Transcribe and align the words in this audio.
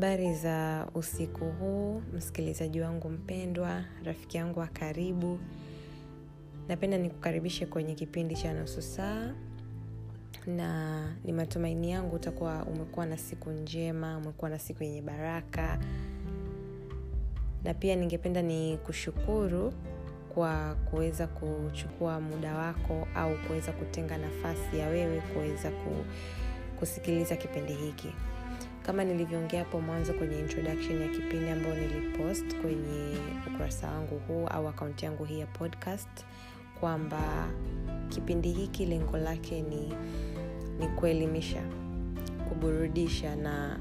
habari 0.00 0.34
za 0.34 0.86
usiku 0.94 1.44
huu 1.44 2.02
msikilizaji 2.12 2.80
wangu 2.80 3.10
mpendwa 3.10 3.84
rafiki 4.04 4.36
yangu 4.36 4.60
wa 4.60 4.66
karibu. 4.66 5.38
Napenda 6.68 6.98
nikukaribishe 6.98 7.66
kwenye 7.66 7.94
kipindi 7.94 8.34
cha 8.36 8.52
nusu 8.54 8.82
saa 8.82 9.34
na 10.46 11.00
ni 11.24 11.32
matumaini 11.32 11.90
yangu 11.90 12.16
utakuwa 12.16 12.64
umekuwa 12.64 13.06
na 13.06 13.18
siku 13.18 13.50
njema 13.50 14.16
umekuwa 14.18 14.50
na 14.50 14.58
siku 14.58 14.84
yenye 14.84 15.02
baraka. 15.02 15.78
Na 17.64 17.74
pia 17.74 17.96
ningependa 17.96 18.42
ni 18.42 18.76
kushukuru 18.78 19.72
kwa 20.34 20.74
kuweza 20.74 21.26
kuchukua 21.26 22.20
muda 22.20 22.54
wako 22.54 23.08
au 23.14 23.36
kuweza 23.46 23.72
kutenga 23.72 24.18
nafasi 24.18 24.78
ya 24.78 24.88
wewe 24.88 25.20
kuweza 25.20 25.72
kusikiliza 26.78 27.36
kipindi 27.36 27.72
hiki 27.72 28.12
kama 28.86 29.04
nilivyoongea 29.04 29.58
hapo 29.64 29.80
mwanzo 29.80 30.12
kwenye 30.12 30.38
introduction 30.38 31.02
ya 31.02 31.08
kipindi 31.08 31.50
ambayo 31.50 31.74
nilipost 31.74 32.56
kwenye 32.56 33.16
ukurasa 33.46 33.88
wangu 33.90 34.18
huu 34.28 34.46
au 34.46 34.68
akaunti 34.68 35.04
yangu 35.04 35.24
hii 35.24 35.38
ya 35.40 35.46
podcast 35.46 36.24
kwamba 36.80 37.48
kipindi 38.08 38.52
hiki 38.52 38.86
lengo 38.86 39.16
lake 39.16 39.62
ni 39.62 39.92
ni 40.78 40.88
kuelimisha 40.88 41.62
kuburudisha 42.48 43.36
na 43.36 43.78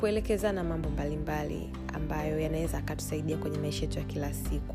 kuelekezana 0.00 0.64
mambo 0.64 0.88
mbalimbali 0.90 1.56
mbali 1.56 1.94
ambayo 1.94 2.40
yanaweza 2.40 2.78
akatusaidia 2.78 3.36
kwenye 3.36 3.58
maisha 3.58 3.80
yetu 3.82 3.98
ya 3.98 4.04
kila 4.04 4.34
siku. 4.34 4.74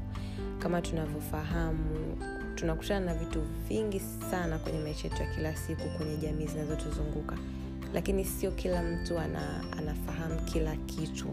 Kama 0.60 0.82
tunavyofahamu 0.82 2.18
tunakutana 2.56 3.06
na 3.06 3.14
vitu 3.14 3.42
vingi 3.70 4.00
sana 4.32 4.58
kwenye 4.60 4.80
maisha 4.80 5.08
yetu 5.08 5.22
ya 5.24 5.36
kila 5.36 5.56
siku 5.56 5.90
kwenye 5.98 6.18
jamii 6.18 6.46
zinazotuzunguka 6.46 7.38
lakini 7.94 8.26
sio 8.26 8.52
kila 8.52 8.84
mtu 8.84 9.20
ana, 9.20 9.64
anafahamu 9.78 10.40
kila 10.42 10.76
kitu 10.76 11.26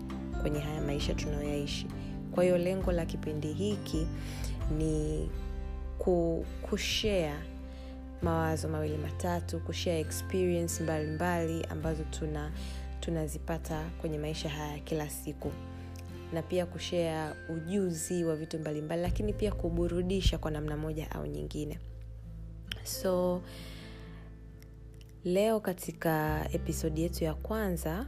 kwenye 0.43 0.61
haya 0.61 0.81
maisha 0.81 1.15
tunayoyaishi. 1.15 1.87
Kwa 2.35 2.45
hiyo 2.45 2.59
lengo 2.59 2.93
la 2.93 3.07
kipindi 3.07 3.53
hiki 3.53 4.07
ni 4.79 5.31
kushea 6.63 7.43
mawazo 8.23 8.69
mawili 8.69 8.97
matatu 8.97 9.61
kushea 9.61 9.99
experience 9.99 10.83
mbalimbali 10.83 11.53
mbali, 11.55 11.65
ambazo 11.73 12.03
tuna 12.05 12.53
tunazipata 13.01 13.91
kwenye 14.01 14.19
maisha 14.19 14.49
haya 14.49 14.79
kila 14.79 15.09
siku. 15.11 15.53
Na 16.33 16.43
pia 16.43 16.67
kushea 16.67 17.35
ujuzi 17.49 18.25
wa 18.25 18.37
vitu 18.37 18.59
mbalimbali 18.59 18.83
mbali, 18.87 19.03
lakini 19.03 19.33
pia 19.33 19.53
kuburudisha 19.53 20.39
kwa 20.39 20.51
namna 20.51 20.77
moja 20.77 21.11
au 21.11 21.27
nyingine. 21.27 21.79
So 22.85 23.43
leo 25.25 25.61
katika 25.61 26.47
episodi 26.53 27.03
yetu 27.03 27.25
ya 27.25 27.35
kwanza 27.35 28.07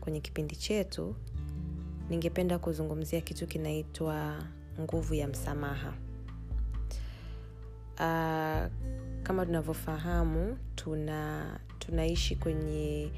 kwenye 0.00 0.20
kipindi 0.20 0.56
chetu 0.56 1.14
ningependa 2.10 2.58
kuzungumzia 2.58 3.20
kitu 3.20 3.46
kinaitwa 3.46 4.42
nguvu 4.80 5.14
ya 5.14 5.28
msamaha. 5.28 5.94
Uh, 7.94 8.72
kama 9.22 9.46
tunavyofahamu 9.46 10.58
tuna 10.74 11.44
tunaishi 11.78 12.36
kwenye 12.36 13.10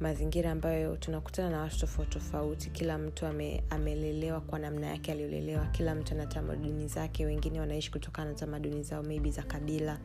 mazingira 0.00 0.50
ambayo 0.52 0.96
tunakutana 0.96 1.50
na 1.50 1.60
watu 1.60 1.78
tofauti 1.78 2.10
tofauti. 2.10 2.70
Kila 2.70 2.98
mtu 2.98 3.26
ame, 3.26 3.64
amelelewa 3.70 4.40
kwa 4.40 4.58
namna 4.58 4.86
yake 4.86 5.12
aliyolelewa. 5.12 5.66
Kila 5.66 5.94
mtu 5.94 6.14
ana 6.14 6.26
tamaduni 6.26 6.88
zake. 6.88 7.26
Wengine 7.26 7.60
wanaishi 7.60 7.90
kutokana 7.90 8.30
na 8.30 8.36
tamaduni 8.36 8.82
zao 8.82 9.02
maybe 9.02 9.30
za 9.30 9.42
kabila 9.42 9.98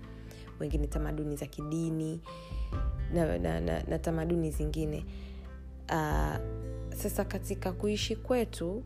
wengine 0.60 0.88
tamaduni 0.88 1.36
za 1.36 1.46
kidini 1.46 2.22
na, 3.14 3.38
na, 3.38 3.60
na, 3.60 3.84
na 3.84 4.00
tamaduni 4.00 4.52
zingine. 4.52 5.06
Uh, 5.90 6.36
sasa 6.96 7.26
katika 7.26 7.72
kuishi 7.72 8.16
kwetu 8.16 8.84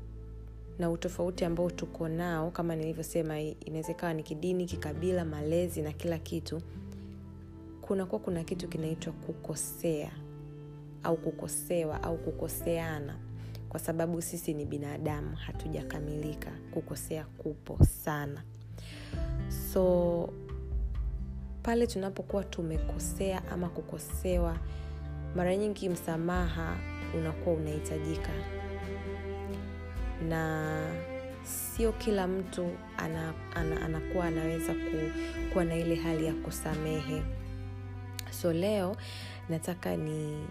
na 0.79 0.89
utofauti 0.89 1.45
ambao 1.45 1.69
tuko 1.71 2.07
nao 2.07 2.51
kama 2.51 2.75
nilivyosema 2.75 3.39
inaweza 3.39 3.91
ikawa 3.91 4.13
ni 4.13 4.23
kidini 4.23 4.65
kikabila 4.65 5.25
malezi 5.25 5.81
na 5.81 5.91
kila 5.91 6.17
kitu 6.19 6.61
kunakuwa 7.81 8.21
kuna 8.21 8.43
kitu 8.43 8.67
kinaitwa 8.67 9.13
kukosea 9.13 10.11
au 11.03 11.17
kukosewa 11.17 12.03
au 12.03 12.17
kukoseana. 12.17 13.15
Kwa 13.69 13.79
sababu 13.79 14.21
sisi 14.21 14.53
ni 14.53 14.65
binadamu 14.65 15.35
hatujakamilika. 15.35 16.51
Kukosea 16.71 17.25
kupo 17.25 17.85
sana. 17.85 18.43
So 19.73 20.29
pale 21.67 21.87
tunapokuwa 21.87 22.43
tumekosea 22.43 23.41
ama 23.51 23.69
kukosewa 23.69 24.57
mara 25.35 25.55
nyingi 25.57 25.89
msamaha 25.89 26.77
unakuwa 27.17 27.55
unahitajika. 27.55 28.29
Na 30.29 30.73
sio 31.43 31.91
kila 31.91 32.27
mtu 32.27 32.67
ana, 32.97 33.33
ana, 33.55 33.81
anakuwa 33.81 34.25
anaweza 34.25 34.73
ku, 34.73 34.97
kuwa 35.53 35.65
na 35.65 35.75
ile 35.75 35.95
hali 35.95 36.25
ya 36.25 36.33
kusamehe. 36.33 37.23
So 38.41 38.53
leo 38.53 38.95
nataka 39.49 39.95
ni 39.97 40.47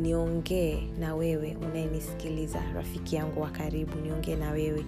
niongee 0.00 0.82
na 0.98 1.14
wewe 1.14 1.56
unayenisikiliza 1.62 2.62
rafiki 2.74 3.16
yangu 3.16 3.40
wa 3.42 3.50
karibu 3.50 3.94
niongee 3.98 4.36
na 4.36 4.50
wewe 4.50 4.84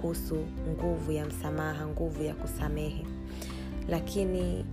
kuhusu 0.00 0.46
nguvu 0.68 1.12
ya 1.12 1.26
msamaha 1.26 1.86
nguvu 1.86 2.22
ya 2.22 2.34
kusamehe 2.34 3.15
lakini 3.88 4.64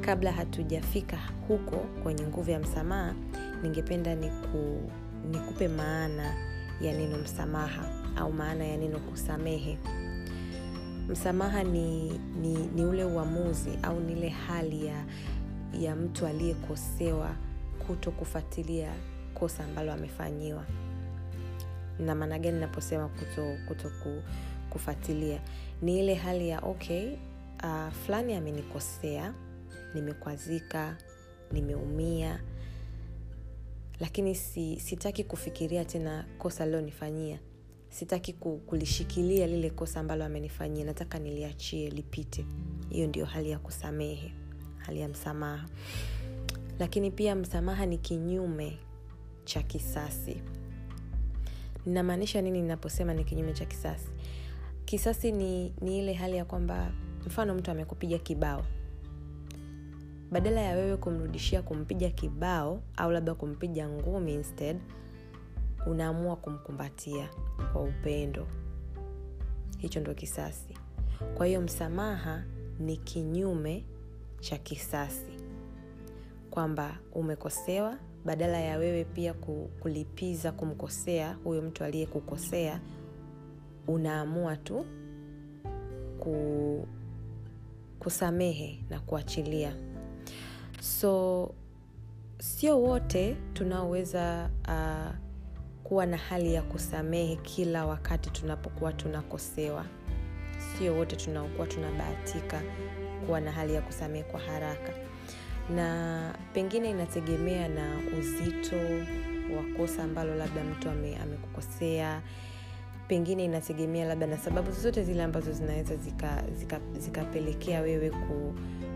kabla 0.00 0.32
hatujafika 0.32 1.18
huko 1.48 1.76
kwenye 1.76 2.22
nguvu 2.26 2.50
ya 2.50 2.58
msamaha 2.60 3.14
ningependa 3.62 4.14
niku, 4.14 4.90
nikupe 5.30 5.68
maana 5.68 6.34
ya 6.80 6.92
neno 6.92 7.18
msamaha 7.18 7.88
au 8.16 8.32
maana 8.32 8.64
ya 8.64 8.76
neno 8.76 8.98
kusamehe. 8.98 9.78
Msamaha 11.08 11.62
ni, 11.64 12.08
ni, 12.40 12.54
ni 12.74 12.84
ule 12.84 13.04
uamuzi 13.04 13.70
au 13.82 14.00
ni 14.00 14.12
ile 14.12 14.28
hali 14.28 14.86
ya, 14.86 15.04
ya 15.80 15.96
mtu 15.96 16.26
aliyekosewa 16.26 17.30
kuto 17.86 18.10
kufuatilia 18.10 18.92
kosa 19.34 19.64
ambalo 19.64 19.92
amefanyiwa. 19.92 20.64
Na 21.98 22.14
maana 22.14 22.38
gani 22.38 22.60
naposema 22.60 23.08
kuto, 23.08 23.56
kuto 23.68 23.90
kufuatilia? 24.70 25.40
Ni 25.82 25.98
ile 25.98 26.14
hali 26.14 26.48
ya 26.48 26.60
okay 26.60 27.16
uh, 27.64 27.92
fulani 27.92 28.34
amenikosea 28.34 29.34
nimekwazika 29.94 30.96
nimeumia 31.52 32.42
lakini 34.00 34.34
si, 34.34 34.80
sitaki 34.80 35.24
kufikiria 35.24 35.84
tena 35.84 36.24
kosa 36.38 36.66
lilonifanyia 36.66 37.38
sitaki 37.90 38.32
kulishikilia 38.66 39.46
lile 39.46 39.70
kosa 39.70 40.00
ambalo 40.00 40.24
amenifanyia 40.24 40.84
nataka 40.84 41.18
niliachie 41.18 41.90
lipite. 41.90 42.46
Hiyo 42.90 43.06
ndio 43.06 43.24
hali 43.24 43.50
ya 43.50 43.58
kusamehe 43.58 44.32
hali 44.76 45.00
ya 45.00 45.08
msamaha. 45.08 45.66
Lakini 46.78 47.10
pia 47.10 47.34
msamaha 47.34 47.86
ni 47.86 47.98
kinyume 47.98 48.78
cha 49.44 49.62
kisasi. 49.62 50.42
Ninamaanisha 51.86 52.42
nini 52.42 52.62
ninaposema 52.62 53.14
ni 53.14 53.24
kinyume 53.24 53.52
cha 53.52 53.64
kisasi? 53.64 54.08
Kisasi 54.84 55.32
ni, 55.32 55.72
ni 55.80 55.98
ile 55.98 56.12
hali 56.12 56.36
ya 56.36 56.44
kwamba 56.44 56.92
mfano 57.28 57.54
mtu 57.54 57.70
amekupiga 57.70 58.18
kibao. 58.18 58.64
Badala 60.30 60.60
ya 60.60 60.76
wewe 60.76 60.96
kumrudishia 60.96 61.62
kumpiga 61.62 62.10
kibao 62.10 62.82
au 62.96 63.10
labda 63.10 63.34
kumpiga 63.34 63.88
ngumi 63.88 64.34
instead 64.34 64.76
unaamua 65.86 66.36
kumkumbatia 66.36 67.28
kwa 67.72 67.82
upendo. 67.82 68.46
Hicho 69.78 70.00
ndo 70.00 70.14
kisasi. 70.14 70.74
Kwa 71.34 71.46
hiyo 71.46 71.60
msamaha 71.60 72.44
ni 72.78 72.96
kinyume 72.96 73.84
cha 74.40 74.58
kisasi. 74.58 75.32
Kwamba 76.50 76.98
umekosewa 77.12 77.98
badala 78.24 78.60
ya 78.60 78.78
wewe 78.78 79.04
pia 79.04 79.34
kulipiza 79.80 80.52
kumkosea 80.52 81.32
huyo 81.44 81.62
mtu 81.62 81.84
aliyekukosea 81.84 82.80
unaamua 83.86 84.56
tu 84.56 84.84
ku, 86.18 86.86
kusamehe 87.98 88.84
na 88.90 89.00
kuachilia. 89.00 89.72
So 90.80 91.54
sio 92.38 92.80
wote 92.82 93.36
tunaoweza 93.52 94.50
uh, 94.68 95.14
kuwa 95.84 96.06
na 96.06 96.16
hali 96.16 96.54
ya 96.54 96.62
kusamehe 96.62 97.36
kila 97.36 97.86
wakati 97.86 98.30
tunapokuwa 98.30 98.92
tunakosewa. 98.92 99.84
Sio 100.78 100.94
wote 100.94 101.16
tunaokuwa 101.16 101.66
tunabahatika 101.66 102.62
kuwa 103.26 103.40
na 103.40 103.52
hali 103.52 103.74
ya 103.74 103.82
kusamehe 103.82 104.24
kwa 104.24 104.40
haraka. 104.40 104.92
Na 105.74 106.34
pengine 106.52 106.90
inategemea 106.90 107.68
na 107.68 107.98
uzito 108.18 108.76
wa 109.56 109.62
kosa 109.76 110.04
ambalo 110.04 110.34
labda 110.34 110.64
mtu 110.64 110.90
ame, 110.90 111.16
amekukosea 111.16 112.22
pengine 113.08 113.44
inategemea 113.44 114.06
labda 114.06 114.26
na 114.26 114.38
sababu 114.38 114.70
zozote 114.72 115.04
zile 115.04 115.22
ambazo 115.22 115.52
zinaweza 115.52 115.96
zikapelekea 115.96 116.42
zika, 116.58 116.80
zika 116.98 117.24
wewe 117.82 118.10
ku, 118.10 118.54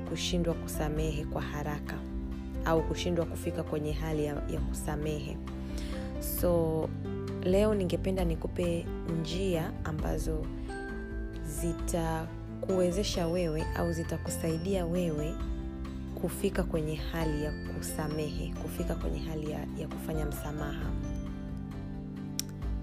kushindwa 0.08 0.54
kusamehe 0.54 1.24
kwa 1.24 1.42
haraka 1.42 1.94
au 2.64 2.82
kushindwa 2.82 3.24
kufika 3.26 3.62
kwenye 3.62 3.92
hali 3.92 4.24
ya, 4.24 4.34
ya 4.34 4.60
kusamehe. 4.68 5.36
So 6.40 6.88
leo 7.42 7.74
ningependa 7.74 8.24
nikupe 8.24 8.86
njia 9.20 9.72
ambazo 9.84 10.46
zitakuwezesha 11.46 13.26
wewe 13.26 13.64
au 13.76 13.92
zitakusaidia 13.92 14.86
wewe 14.86 15.34
kufika 16.20 16.62
kwenye 16.62 16.94
hali 16.94 17.44
ya 17.44 17.52
kusamehe 17.52 18.54
kufika 18.62 18.94
kwenye 18.94 19.18
hali 19.18 19.50
ya, 19.50 19.58
ya 19.78 19.88
kufanya 19.88 20.26
msamaha 20.26 20.90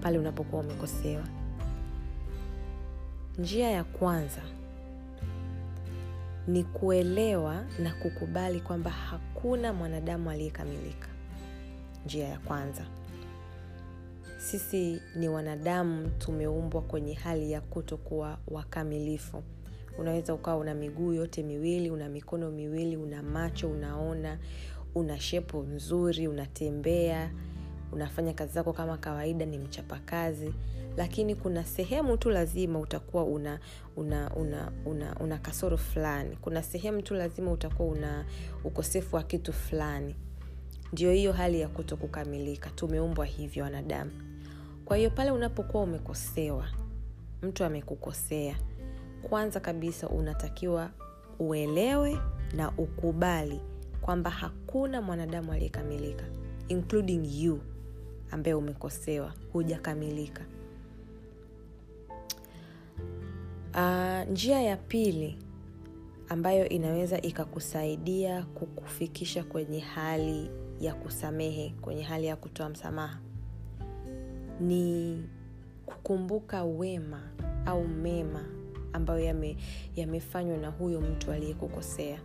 pale 0.02 0.18
unapokuwa 0.18 0.62
umekosewa. 0.62 1.24
Njia 3.38 3.70
ya 3.70 3.84
kwanza 3.84 4.42
ni 6.46 6.64
kuelewa 6.64 7.64
na 7.82 7.94
kukubali 7.94 8.60
kwamba 8.60 8.90
hakuna 8.90 9.72
mwanadamu 9.72 10.30
aliyekamilika. 10.30 11.08
Njia 12.06 12.28
ya 12.28 12.38
kwanza. 12.38 12.82
Sisi 14.38 15.00
ni 15.16 15.28
wanadamu 15.28 16.08
tumeumbwa 16.18 16.82
kwenye 16.82 17.14
hali 17.14 17.52
ya 17.52 17.60
kutokuwa 17.60 18.38
wakamilifu. 18.48 19.42
Unaweza 19.98 20.34
ukawa 20.34 20.56
una 20.56 20.74
miguu 20.74 21.12
yote 21.12 21.42
miwili 21.42 21.90
una 21.90 22.08
mikono 22.08 22.50
miwili 22.50 22.96
una 22.96 23.22
macho 23.22 23.70
unaona 23.70 24.38
una 24.94 25.20
shepo 25.20 25.62
nzuri 25.62 26.28
unatembea 26.28 27.30
unafanya 27.92 28.32
kazi 28.32 28.52
zako 28.52 28.72
kama 28.72 28.96
kawaida 28.98 29.46
ni 29.46 29.58
mchapakazi 29.58 30.54
lakini 30.96 31.34
kuna 31.34 31.64
sehemu 31.64 32.16
tu 32.16 32.30
lazima 32.30 32.78
utakuwa 32.78 33.24
una 33.24 33.58
una 33.96 34.30
una 34.34 34.72
una, 34.86 35.16
una 35.20 35.38
kasoro 35.38 35.76
fulani. 35.76 36.36
Kuna 36.40 36.62
sehemu 36.62 37.02
tu 37.02 37.14
lazima 37.14 37.52
utakuwa 37.52 37.88
una 37.88 38.24
ukosefu 38.64 39.16
wa 39.16 39.22
kitu 39.22 39.52
fulani. 39.52 40.16
Ndio 40.92 41.12
hiyo 41.12 41.32
hali 41.32 41.60
ya 41.60 41.68
kuto 41.68 41.96
kukamilika 41.96 42.70
tumeumbwa 42.70 43.26
hivyo 43.26 43.64
wanadamu. 43.64 44.10
Kwa 44.84 44.96
hiyo 44.96 45.10
pale 45.10 45.30
unapokuwa 45.30 45.82
umekosewa 45.82 46.68
mtu 47.42 47.64
amekukosea 47.64 48.56
kwanza 49.22 49.60
kabisa 49.60 50.08
unatakiwa 50.08 50.90
uelewe 51.38 52.18
na 52.56 52.72
ukubali 52.78 53.60
kwamba 54.00 54.30
hakuna 54.30 55.02
mwanadamu 55.02 55.52
aliyekamilika 55.52 56.24
including 56.68 57.42
you 57.42 57.60
ambaye 58.30 58.54
umekosewa 58.54 59.34
hujakamilika. 59.52 60.44
Uh, 63.74 64.30
njia 64.32 64.62
ya 64.62 64.76
pili 64.76 65.38
ambayo 66.28 66.68
inaweza 66.68 67.20
ikakusaidia 67.20 68.42
kukufikisha 68.42 69.44
kwenye 69.44 69.80
hali 69.80 70.50
ya 70.80 70.94
kusamehe 70.94 71.74
kwenye 71.80 72.02
hali 72.02 72.26
ya 72.26 72.36
kutoa 72.36 72.68
msamaha 72.68 73.18
ni 74.60 75.22
kukumbuka 75.86 76.64
wema 76.64 77.22
au 77.66 77.88
mema 77.88 78.44
ambayo 78.92 79.44
yamefanywa 79.96 80.50
yame 80.52 80.62
na 80.66 80.68
huyo 80.68 81.00
mtu 81.00 81.32
aliyekukosea. 81.32 82.18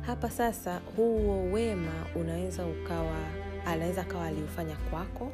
Hapa 0.00 0.30
sasa 0.30 0.80
huo 0.96 1.42
wema 1.52 2.06
unaweza 2.16 2.66
ukawa 2.66 3.45
anaweza 3.66 4.00
akawa 4.02 4.26
aliufanya 4.26 4.76
kwako 4.76 5.32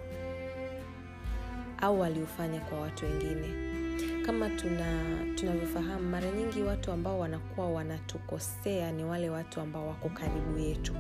au 1.81 2.05
aliufanya 2.05 2.61
kwa 2.61 2.81
watu 2.81 3.05
wengine. 3.05 3.49
Kama 4.27 4.51
tuna 4.51 5.03
tunavyofahamu 5.35 6.09
mara 6.11 6.31
nyingi 6.31 6.63
watu 6.63 6.93
ambao 6.93 7.19
wanakuwa 7.19 7.69
wanatukosea 7.71 8.93
ni 8.93 9.05
wale 9.05 9.31
watu 9.31 9.61
ambao 9.61 9.87
wako 9.89 10.09
karibu 10.09 10.59
yetu. 10.59 10.93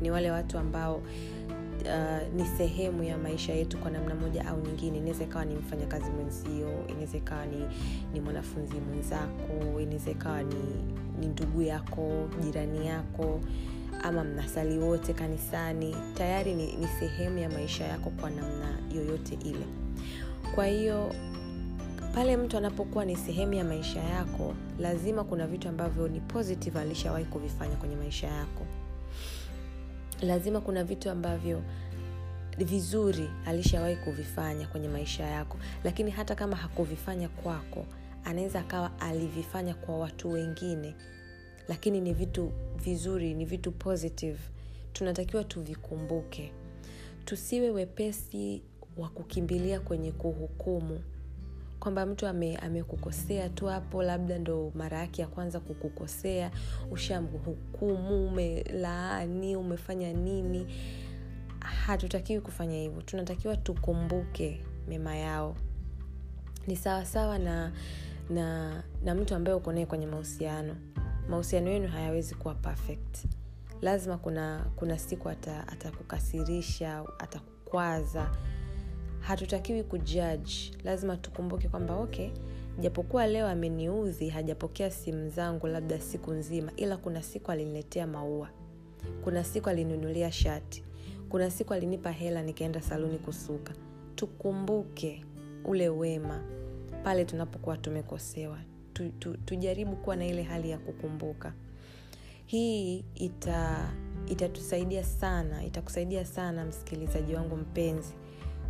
Ni 0.00 0.10
wale 0.10 0.30
watu 0.30 0.58
ambao 0.58 0.96
uh, 0.96 2.34
ni 2.36 2.46
sehemu 2.46 3.02
ya 3.04 3.18
maisha 3.18 3.52
yetu 3.54 3.78
kwa 3.78 3.90
namna 3.90 4.14
moja 4.14 4.46
au 4.46 4.60
nyingine. 4.60 4.98
Inaweza 4.98 5.24
ikawa 5.24 5.44
ni 5.44 5.54
mfanyakazi 5.54 6.10
mwenzio 6.10 6.86
inaweza 6.88 7.18
ikawa 7.18 7.46
ni, 7.46 7.66
ni 8.12 8.20
mwanafunzi 8.20 8.74
mwenzako 8.74 9.80
inaweza 9.80 10.10
ikawa 10.10 10.42
ni, 10.42 10.54
ni 11.20 11.26
ndugu 11.26 11.62
yako 11.62 12.28
jirani 12.42 12.86
yako 12.86 13.40
ama 14.04 14.24
mnasali 14.24 14.78
wote 14.78 15.12
kanisani 15.12 15.96
tayari 16.14 16.54
ni, 16.54 16.76
ni 16.76 16.86
sehemu 16.86 17.38
ya 17.38 17.48
maisha 17.48 17.84
yako 17.84 18.10
kwa 18.10 18.30
namna 18.30 18.78
yoyote 18.94 19.34
ile. 19.44 19.66
Kwa 20.54 20.66
hiyo 20.66 21.14
pale 22.14 22.36
mtu 22.36 22.56
anapokuwa 22.56 23.04
ni 23.04 23.16
sehemu 23.16 23.54
ya 23.54 23.64
maisha 23.64 24.00
yako 24.00 24.54
lazima 24.78 25.24
kuna 25.24 25.46
vitu 25.46 25.68
ambavyo 25.68 26.08
ni 26.08 26.20
positive 26.20 26.80
alishawahi 26.80 27.24
kuvifanya 27.24 27.76
kwenye 27.76 27.96
maisha 27.96 28.26
yako. 28.26 28.66
Lazima 30.22 30.60
kuna 30.60 30.84
vitu 30.84 31.10
ambavyo 31.10 31.62
vizuri 32.58 33.30
alishawahi 33.46 33.96
kuvifanya 33.96 34.66
kwenye 34.66 34.88
maisha 34.88 35.24
yako. 35.26 35.58
Lakini 35.84 36.10
hata 36.10 36.34
kama 36.34 36.56
hakuvifanya 36.56 37.28
kwako 37.28 37.86
anaweza 38.24 38.60
akawa 38.60 39.00
alivifanya 39.00 39.74
kwa 39.74 39.98
watu 39.98 40.32
wengine. 40.32 40.94
Lakini 41.68 42.00
ni 42.00 42.12
vitu 42.12 42.52
vizuri 42.84 43.34
ni 43.34 43.44
vitu 43.44 43.72
positive 43.72 44.38
tunatakiwa 44.92 45.44
tuvikumbuke. 45.44 46.52
Tusiwe 47.24 47.70
wepesi 47.70 48.62
wa 48.96 49.08
kukimbilia 49.08 49.80
kwenye 49.80 50.12
kuhukumu. 50.12 51.00
Kwamba 51.80 52.06
mtu 52.06 52.26
amekukosea 52.26 53.44
ame 53.44 53.54
tu 53.54 53.66
hapo 53.66 54.02
labda 54.02 54.38
ndo 54.38 54.72
mara 54.74 54.98
yake 54.98 55.22
ya 55.22 55.28
kwanza 55.28 55.60
kukukosea 55.60 56.50
ushamhukumu 56.90 58.26
umelaani 58.26 59.56
umefanya 59.56 60.12
nini. 60.12 60.66
Hatutakiwi 61.60 62.40
kufanya 62.40 62.76
hivyo. 62.76 63.02
Tunatakiwa 63.02 63.56
tukumbuke 63.56 64.60
mema 64.88 65.16
yao. 65.16 65.56
Ni 66.66 66.76
sawasawa 66.76 67.38
na 67.38 67.72
na 68.30 68.82
na 69.04 69.14
mtu 69.14 69.34
ambaye 69.34 69.56
uko 69.56 69.72
naye 69.72 69.86
kwenye 69.86 70.06
mahusiano 70.06 70.76
mahusiano 71.28 71.70
yenu 71.70 71.88
hayawezi 71.88 72.34
kuwa 72.34 72.54
perfect. 72.54 73.26
Lazima 73.82 74.18
kuna 74.18 74.66
kuna 74.76 74.98
siku 74.98 75.28
atakukasirisha 75.28 76.98
ata 76.98 77.12
atakukwaza. 77.18 78.30
Hatutakiwi 79.20 79.82
kujudge. 79.82 80.52
Lazima 80.84 81.16
tukumbuke 81.16 81.68
kwamba 81.68 81.96
okay 81.96 82.30
japokuwa 82.78 83.26
leo 83.26 83.48
ameniudhi 83.48 84.28
hajapokea 84.28 84.90
simu 84.90 85.28
zangu 85.28 85.66
labda 85.66 86.00
siku 86.00 86.32
nzima 86.32 86.72
ila 86.76 86.96
kuna 86.96 87.22
siku 87.22 87.50
aliniletea 87.52 88.06
maua. 88.06 88.50
Kuna 89.24 89.44
siku 89.44 89.68
alinunulia 89.68 90.32
shati. 90.32 90.84
Kuna 91.28 91.50
siku 91.50 91.74
alinipa 91.74 92.10
hela 92.10 92.42
nikaenda 92.42 92.80
saluni 92.82 93.18
kusuka. 93.18 93.72
Tukumbuke 94.14 95.24
ule 95.64 95.88
wema 95.88 96.42
pale 97.04 97.24
tunapokuwa 97.24 97.76
tumekosewa 97.76 98.58
tu, 98.94 99.08
tu, 99.08 99.36
tujaribu 99.44 99.96
kuwa 99.96 100.16
na 100.16 100.26
ile 100.26 100.42
hali 100.42 100.70
ya 100.70 100.78
kukumbuka. 100.78 101.52
Hii 102.46 103.04
ita 103.14 103.90
itatusaidia 104.26 105.04
sana 105.04 105.64
itakusaidia 105.64 106.24
sana 106.24 106.64
msikilizaji 106.64 107.34
wangu 107.34 107.56
mpenzi 107.56 108.14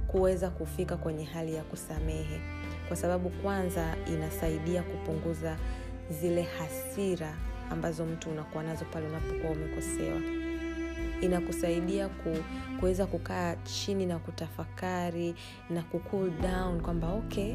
kuweza 0.07 0.51
kufika 0.51 0.97
kwenye 0.97 1.25
hali 1.25 1.55
ya 1.55 1.63
kusamehe. 1.65 2.41
Kwa 2.89 2.97
sababu 2.97 3.31
kwanza 3.31 3.97
inasaidia 4.07 4.83
kupunguza 4.83 5.57
zile 6.21 6.43
hasira 6.43 7.35
ambazo 7.71 8.07
mtu 8.07 8.31
unakuwa 8.31 8.63
nazo 8.65 8.85
pale 8.85 9.07
unapokuwa 9.09 9.53
umekosewa. 9.53 10.21
Inakusaidia 11.21 12.09
ku, 12.09 12.37
kuweza 12.81 13.07
kukaa 13.07 13.57
chini 13.57 14.07
na 14.07 14.19
kutafakari 14.19 15.35
na 15.71 15.83
kucool 15.83 16.31
down 16.31 16.81
kwamba 16.81 17.13
okay 17.13 17.55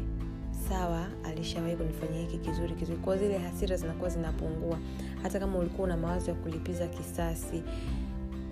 sawa 0.70 1.08
alishawahi 1.26 1.76
kunifanyia 1.76 2.22
hiki 2.22 2.38
kizuri 2.38 2.76
kizuri. 2.76 2.98
Kwao 2.98 3.18
zile 3.18 3.38
hasira 3.38 3.78
zinakuwa 3.78 4.10
zinapungua. 4.10 4.80
Hata 5.24 5.40
kama 5.40 5.58
ulikuwa 5.60 5.88
una 5.88 5.98
mawazo 5.98 6.32
ya 6.32 6.38
kulipiza 6.38 6.88
kisasi 6.88 7.64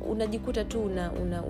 unajikuta 0.09 0.65
tu 0.65 0.81
unayatoa 0.83 1.19
una, 1.21 1.43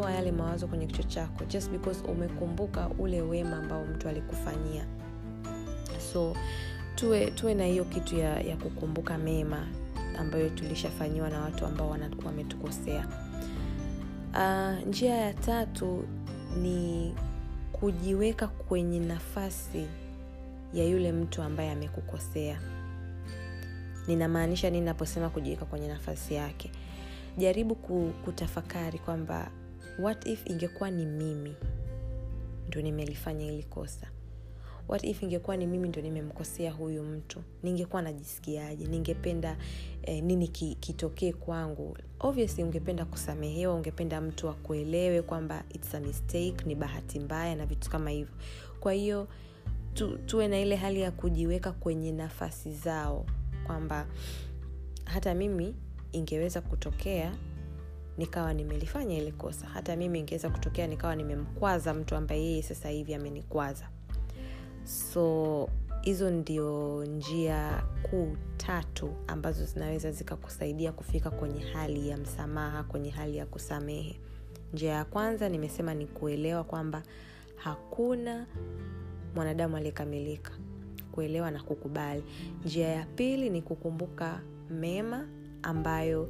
una 0.00 0.10
yale 0.14 0.32
mawazo 0.32 0.66
kwenye 0.66 0.86
kichwa 0.86 1.04
chako 1.04 1.44
just 1.44 1.70
because 1.70 2.04
umekumbuka 2.08 2.88
ule 2.98 3.22
wema 3.22 3.56
ambao 3.56 3.84
mtu 3.84 4.08
alikufanyia. 4.08 4.84
So 6.12 6.36
tuwe 6.94 7.30
tuwe 7.30 7.54
na 7.54 7.64
hiyo 7.64 7.84
kitu 7.84 8.16
ya, 8.16 8.40
ya 8.40 8.56
kukumbuka 8.56 9.18
mema 9.18 9.66
ambayo 10.18 10.48
tulishafanyiwa 10.48 11.30
na 11.30 11.40
watu 11.40 11.66
ambao 11.66 11.96
wametukosea. 12.24 13.06
Uh, 14.34 14.88
njia 14.88 15.14
ya 15.14 15.34
tatu 15.34 16.04
ni 16.62 17.14
kujiweka 17.72 18.48
kwenye 18.48 19.00
nafasi 19.00 19.86
ya 20.74 20.84
yule 20.84 21.12
mtu 21.12 21.42
ambaye 21.42 21.70
amekukosea. 21.70 22.60
Ninamaanisha 24.08 24.70
nini 24.70 24.86
naposema 24.86 25.30
kujiweka 25.30 25.64
kwenye 25.64 25.88
nafasi 25.88 26.34
yake? 26.34 26.70
Jaribu 27.38 27.74
kutafakari 28.24 28.98
kwamba 28.98 29.50
what 29.98 30.26
if 30.26 30.46
ingekuwa 30.50 30.90
ni 30.90 31.06
mimi 31.06 31.54
ndo 32.68 32.80
nimelifanya 32.82 33.44
hili 33.44 33.62
kosa? 33.62 34.06
What 34.88 35.04
if 35.04 35.22
ingekuwa 35.22 35.56
ni 35.56 35.66
mimi 35.66 35.88
ndo 35.88 36.00
nimemkosea 36.00 36.72
huyu 36.72 37.02
mtu? 37.02 37.42
Ningekuwa 37.62 38.02
najisikiaje? 38.02 38.86
Ningependa 38.86 39.56
eh, 40.02 40.22
nini 40.22 40.48
ki, 40.48 40.74
kitokee 40.80 41.32
kwangu? 41.32 41.96
Obviously 42.20 42.64
ungependa 42.64 43.04
kusamehewa 43.04 43.74
ungependa 43.74 44.20
mtu 44.20 44.48
akuelewe 44.48 45.22
kwamba 45.22 45.64
its 45.70 45.94
a 45.94 46.00
mistake 46.00 46.54
ni 46.66 46.74
bahati 46.74 47.20
mbaya 47.20 47.56
na 47.56 47.66
vitu 47.66 47.90
kama 47.90 48.10
hivyo. 48.10 48.34
Kwa 48.80 48.92
hiyo 48.92 49.28
tu, 49.94 50.18
tuwe 50.18 50.48
na 50.48 50.60
ile 50.60 50.76
hali 50.76 51.00
ya 51.00 51.10
kujiweka 51.10 51.72
kwenye 51.72 52.12
nafasi 52.12 52.72
zao 52.72 53.26
kwamba 53.66 54.06
hata 55.04 55.34
mimi 55.34 55.74
ingeweza 56.12 56.60
kutokea 56.60 57.32
nikawa 58.18 58.54
nimelifanya 58.54 59.16
ile 59.18 59.32
kosa. 59.32 59.66
Hata 59.66 59.96
mimi 59.96 60.18
ingeweza 60.18 60.50
kutokea 60.50 60.86
nikawa 60.86 61.16
nimemkwaza 61.16 61.94
mtu 61.94 62.16
ambaye 62.16 62.42
yeye 62.44 62.62
sasa 62.62 62.88
hivi 62.88 63.14
amenikwaza. 63.14 63.88
So 64.84 65.68
hizo 66.02 66.30
ndio 66.30 67.04
njia 67.04 67.84
kuu 68.10 68.36
tatu 68.56 69.14
ambazo 69.26 69.64
zinaweza 69.64 70.10
zikakusaidia 70.12 70.92
kufika 70.92 71.30
kwenye 71.30 71.60
hali 71.60 72.08
ya 72.08 72.16
msamaha 72.16 72.82
kwenye 72.82 73.10
hali 73.10 73.36
ya 73.36 73.46
kusamehe. 73.46 74.20
Njia 74.72 74.92
ya 74.92 75.04
kwanza 75.04 75.48
nimesema 75.48 75.94
ni 75.94 76.06
kuelewa 76.06 76.64
kwamba 76.64 77.02
hakuna 77.56 78.46
mwanadamu 79.34 79.76
aliyekamilika 79.76 80.50
kuelewa 81.12 81.50
na 81.50 81.62
kukubali. 81.62 82.24
Njia 82.64 82.88
ya 82.88 83.06
pili 83.06 83.50
ni 83.50 83.62
kukumbuka 83.62 84.40
mema 84.70 85.28
ambayo 85.62 86.28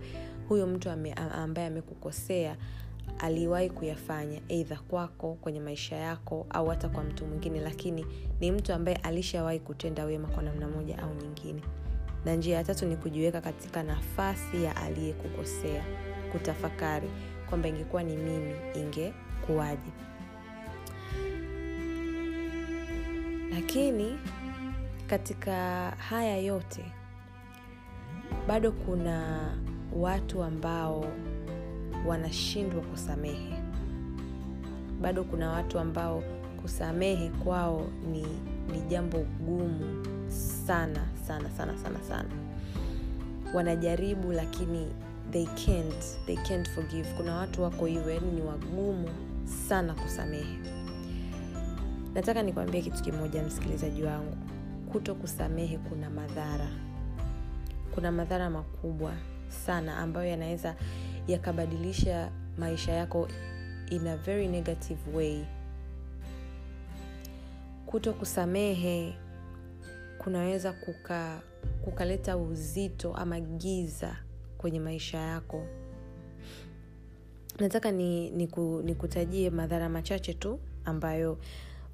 huyo 0.48 0.66
mtu 0.66 0.90
ame, 0.90 1.12
ambaye 1.12 1.66
amekukosea 1.68 2.56
aliwahi 3.18 3.70
kuyafanya 3.70 4.40
eidha 4.48 4.76
kwako 4.76 5.34
kwenye 5.34 5.60
maisha 5.60 5.96
yako 5.96 6.46
au 6.50 6.66
hata 6.68 6.88
kwa 6.88 7.04
mtu 7.04 7.26
mwingine 7.26 7.60
lakini 7.60 8.06
ni 8.40 8.52
mtu 8.52 8.72
ambaye 8.72 8.96
alishawahi 8.96 9.60
kutenda 9.60 10.04
wema 10.04 10.28
kwa 10.28 10.42
namna 10.42 10.68
moja 10.68 10.98
au 10.98 11.14
nyingine. 11.14 11.62
Na 12.24 12.34
njia 12.34 12.56
ya 12.56 12.64
tatu 12.64 12.86
ni 12.86 12.96
kujiweka 12.96 13.40
katika 13.40 13.82
nafasi 13.82 14.64
ya 14.64 14.76
aliyekukosea 14.76 15.84
kutafakari 16.32 17.08
kwamba 17.48 17.68
ingekuwa 17.68 18.02
ni 18.02 18.16
mimi 18.16 18.54
ingekuwaje 18.74 19.90
lakini 23.50 24.18
katika 25.06 25.90
haya 25.90 26.36
yote 26.36 26.84
bado 28.48 28.72
kuna 28.72 29.48
watu 29.96 30.42
ambao 30.42 31.04
wanashindwa 32.06 32.80
kusamehe. 32.82 33.54
Bado 35.00 35.24
kuna 35.24 35.50
watu 35.50 35.78
ambao 35.78 36.22
kusamehe 36.62 37.28
kwao 37.28 37.86
ni, 38.12 38.22
ni 38.72 38.80
jambo 38.88 39.18
gumu 39.18 40.04
sana 40.66 41.00
sana 41.28 41.50
sana 41.50 41.78
sana 41.78 41.98
sana. 42.08 42.28
Wanajaribu 43.54 44.32
lakini 44.32 44.86
they 45.30 45.46
can't, 45.46 46.04
they 46.26 46.36
can't 46.36 46.70
forgive. 46.70 47.08
Kuna 47.16 47.34
watu 47.36 47.62
wako 47.62 47.86
hivyo 47.86 48.10
yani 48.14 48.30
ni 48.32 48.42
wagumu 48.42 49.08
sana 49.68 49.94
kusamehe 49.94 50.58
nataka 52.14 52.42
nikwambie 52.42 52.82
kitu 52.82 53.02
kimoja 53.02 53.42
msikilizaji 53.42 54.02
wangu. 54.02 54.36
Kuto 54.92 55.14
kusamehe 55.14 55.78
kuna 55.78 56.10
madhara. 56.10 56.68
Kuna 57.94 58.12
madhara 58.12 58.50
makubwa 58.50 59.14
sana 59.48 59.96
ambayo 59.98 60.30
yanaweza 60.30 60.74
yakabadilisha 61.28 62.30
maisha 62.58 62.92
yako 62.92 63.28
in 63.90 64.06
a 64.06 64.16
very 64.16 64.48
negative 64.48 65.16
way. 65.16 65.44
Kuto 67.86 68.12
kusamehe 68.12 69.14
kunaweza 70.18 70.72
kuka 70.72 71.40
kukaleta 71.84 72.36
uzito 72.36 73.14
ama 73.14 73.40
giza 73.40 74.16
kwenye 74.58 74.80
maisha 74.80 75.18
yako. 75.18 75.66
Nataka 77.58 77.90
nikutajie 77.90 79.40
ni, 79.40 79.44
ni, 79.44 79.50
ni 79.50 79.56
madhara 79.56 79.88
machache 79.88 80.34
tu 80.34 80.58
ambayo 80.84 81.38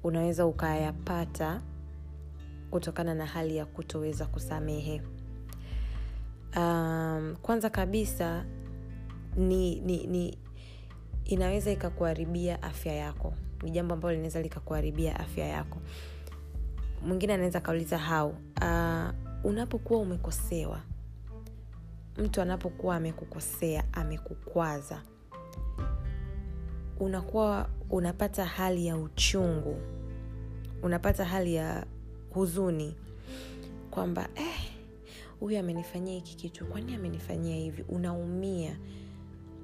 unaweza 0.03 0.45
ukayapata 0.45 1.61
kutokana 2.71 3.13
na 3.13 3.25
hali 3.25 3.57
ya 3.57 3.65
kutoweza 3.65 4.25
kusamehe. 4.25 5.01
Um, 6.57 7.35
kwanza 7.41 7.69
kabisa 7.69 8.45
ni, 9.37 9.79
ni, 9.79 10.07
ni 10.07 10.37
inaweza 11.25 11.71
ikakuharibia 11.71 12.63
afya 12.63 12.93
yako. 12.93 13.33
Ni 13.63 13.71
jambo 13.71 13.93
ambalo 13.93 14.11
linaweza 14.13 14.41
likakuharibia 14.41 15.19
afya 15.19 15.45
yako. 15.47 15.77
Mwingine 17.01 17.33
anaweza 17.33 17.59
akauliza 17.59 17.97
hau 17.97 18.29
uh, 18.61 19.09
unapokuwa 19.43 19.99
umekosewa. 19.99 20.81
Mtu 22.17 22.41
anapokuwa 22.41 22.95
amekukosea 22.95 23.83
amekukwaza. 23.93 25.01
Unakuwa 26.99 27.69
unapata 27.91 28.45
hali 28.45 28.87
ya 28.87 28.97
uchungu 28.97 29.77
unapata 30.83 31.25
hali 31.25 31.55
ya 31.55 31.85
huzuni 32.33 32.95
kwamba 33.91 34.29
eh, 34.35 34.71
huyu 35.39 35.59
amenifanyia 35.59 36.13
hiki 36.13 36.35
kitu 36.35 36.65
kwani 36.65 36.95
amenifanyia 36.95 37.55
hivi? 37.55 37.83
Unaumia. 37.89 38.77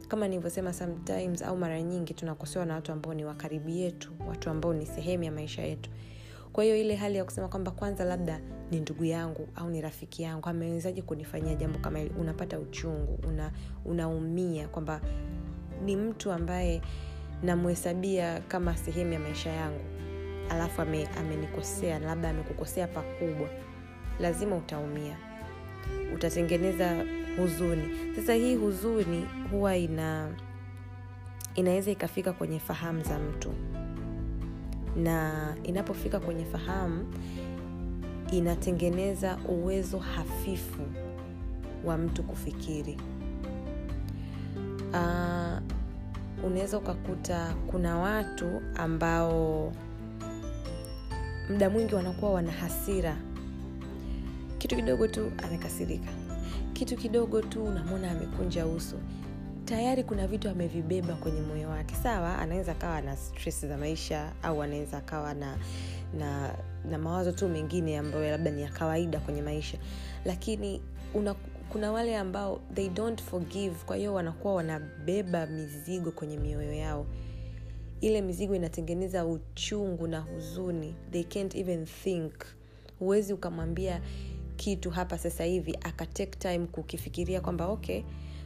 Kama 0.08 0.28
nilivyosema 0.28 0.74
sometimes 0.74 1.42
au 1.42 1.58
mara 1.58 1.82
nyingi 1.82 2.14
tunakosewa 2.14 2.66
na 2.66 2.74
watu 2.76 2.92
ambao 2.92 3.14
ni 3.14 3.26
wakaribi 3.26 3.82
yetu 3.82 4.12
watu 4.28 4.50
ambao 4.50 4.74
ni 4.74 4.86
sehemu 4.86 5.24
ya 5.24 5.32
maisha 5.32 5.62
yetu. 5.62 5.90
Kwa 6.54 6.64
hiyo 6.64 6.78
ile 6.78 6.96
hali 6.96 7.18
ya 7.18 7.26
kusema 7.26 7.48
kwamba 7.48 7.72
kwanza 7.72 8.06
labda 8.06 8.42
ni 8.72 8.80
ndugu 8.80 9.06
yangu 9.06 9.48
au 9.56 9.70
ni 9.70 9.82
rafiki 9.82 10.24
yangu 10.24 10.50
amewezaji 10.50 11.02
kunifanyia 11.02 11.56
jambo 11.56 11.80
kama 11.80 12.00
hili 12.00 12.12
unapata 12.20 12.60
uchungu 12.60 13.20
una, 13.28 13.52
unaumia 13.86 14.68
kwamba 14.68 15.02
ni 15.86 15.96
mtu 15.96 16.32
ambaye 16.32 16.82
namhesabia 17.44 18.40
kama 18.48 18.78
sehemu 18.78 19.14
ya 19.14 19.20
maisha 19.20 19.50
yangu. 19.50 19.80
Alafu 20.50 20.82
ame, 20.82 21.08
amenikosea 21.20 22.00
labda 22.00 22.30
amekukosea 22.30 22.88
pakubwa. 22.88 23.50
Lazima 24.20 24.56
utaumia. 24.56 25.18
Utatengeneza 26.16 27.06
huzuni. 27.38 27.84
Sasa 28.16 28.34
hii 28.34 28.56
huzuni 28.56 29.26
huwa 29.52 29.78
ina 29.78 30.30
inaweza 31.56 31.92
ikafika 31.92 32.34
kwenye 32.34 32.60
fahamu 32.60 33.04
za 33.04 33.20
mtu. 33.20 33.54
Na 34.96 35.56
inapofika 35.64 36.20
kwenye 36.20 36.46
fahamu 36.46 37.14
inatengeneza 38.32 39.38
uwezo 39.48 39.98
hafifu 40.00 40.82
wa 41.86 41.98
mtu 41.98 42.24
kufikiri. 42.24 42.98
Uh, 44.94 45.58
unaweza 46.44 46.78
ukakuta 46.78 47.56
kuna 47.72 47.98
watu 47.98 48.62
ambao 48.76 49.72
muda 51.50 51.70
mwingi 51.70 51.96
wanakuwa 51.96 52.32
wana 52.34 52.52
hasira. 52.52 53.18
Kitu 54.58 54.76
kidogo 54.76 55.08
tu 55.08 55.32
amekasirika. 55.48 56.10
Kitu 56.74 56.98
kidogo 56.98 57.42
tu 57.42 57.64
unamwona 57.66 58.12
amekunja 58.12 58.66
uso. 58.66 58.96
Tayari 59.66 60.04
kuna 60.04 60.28
vitu 60.28 60.50
amevibeba 60.50 61.14
kwenye 61.14 61.42
moyo 61.42 61.70
wake. 61.70 61.96
Sawa 61.96 62.38
anaweza 62.38 62.72
akawa 62.72 63.02
na 63.02 63.16
stress 63.18 63.66
za 63.66 63.78
maisha 63.78 64.32
au 64.44 64.62
anaweza 64.64 64.98
akawa 64.98 65.34
na 65.34 65.58
na 66.20 66.54
na 66.90 66.98
mawazo 66.98 67.32
tu 67.32 67.48
mengine 67.50 67.98
ambayo 67.98 68.32
labda 68.32 68.52
ni 68.52 68.62
ya 68.62 68.70
kawaida 68.70 69.20
kwenye 69.20 69.42
maisha. 69.42 69.78
Lakini 70.26 70.82
una, 71.14 71.36
kuna 71.70 71.92
wale 71.92 72.18
ambao 72.18 72.60
they 72.74 72.90
don't 72.90 73.22
forgive 73.24 73.76
kwa 73.86 73.96
hiyo 73.96 74.14
wanakuwa 74.14 74.54
wanabeba 74.56 75.46
mizigo 75.46 76.12
kwenye 76.12 76.38
mioyo 76.38 76.74
yao. 76.74 77.06
Ile 78.02 78.22
mizigo 78.22 78.56
inatengeneza 78.56 79.26
uchungu 79.26 80.08
na 80.08 80.20
huzuni. 80.20 80.96
They 81.12 81.24
can't 81.24 81.56
even 81.56 81.86
think. 81.86 82.34
Huwezi 83.00 83.34
ukamwambia 83.34 84.02
kitu 84.56 84.90
hapa 84.90 85.18
sasa 85.18 85.44
hivi 85.44 85.78
akatake 85.84 86.40
time 86.40 86.68
kukifikiria 86.68 87.42
kwamba 87.42 87.68
okay 87.68 88.02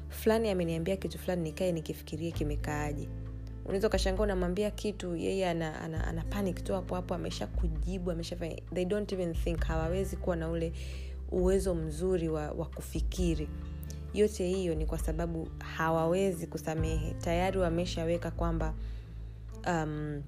fulani 0.09 0.49
ameniambia 0.49 0.97
kitu 0.97 1.19
fulani 1.19 1.41
nikae 1.43 1.71
nikifikirie 1.71 2.31
kimekaaje. 2.31 3.07
Unaweza 3.65 3.87
ukashangaa 3.87 4.23
unamwambia 4.23 4.71
kitu 4.71 5.15
yeye 5.15 5.49
ana, 5.49 5.81
ana, 5.81 6.07
ana 6.07 6.23
panic 6.23 6.63
tu 6.63 6.73
hapo 6.73 6.95
hapo 6.95 7.13
amesha 7.15 7.47
kujibu 7.47 8.11
ameshafanya 8.11 8.55
they 8.73 8.85
don't 8.85 9.11
even 9.11 9.33
think. 9.33 9.63
Hawawezi 9.65 10.15
kuwa 10.17 10.35
na 10.35 10.49
ule 10.49 10.73
uwezo 11.31 11.75
mzuri 11.75 12.29
wa, 12.29 12.51
wa 12.51 12.65
kufikiri. 12.65 13.49
Yote 14.13 14.47
hiyo 14.47 14.75
ni 14.75 14.85
kwa 14.85 14.97
sababu 14.97 15.47
hawawezi 15.59 16.47
kusamehe. 16.47 17.13
Tayari 17.13 17.57
wameshaweka 17.59 18.31
kwamba 18.31 18.73
um, 19.67 20.23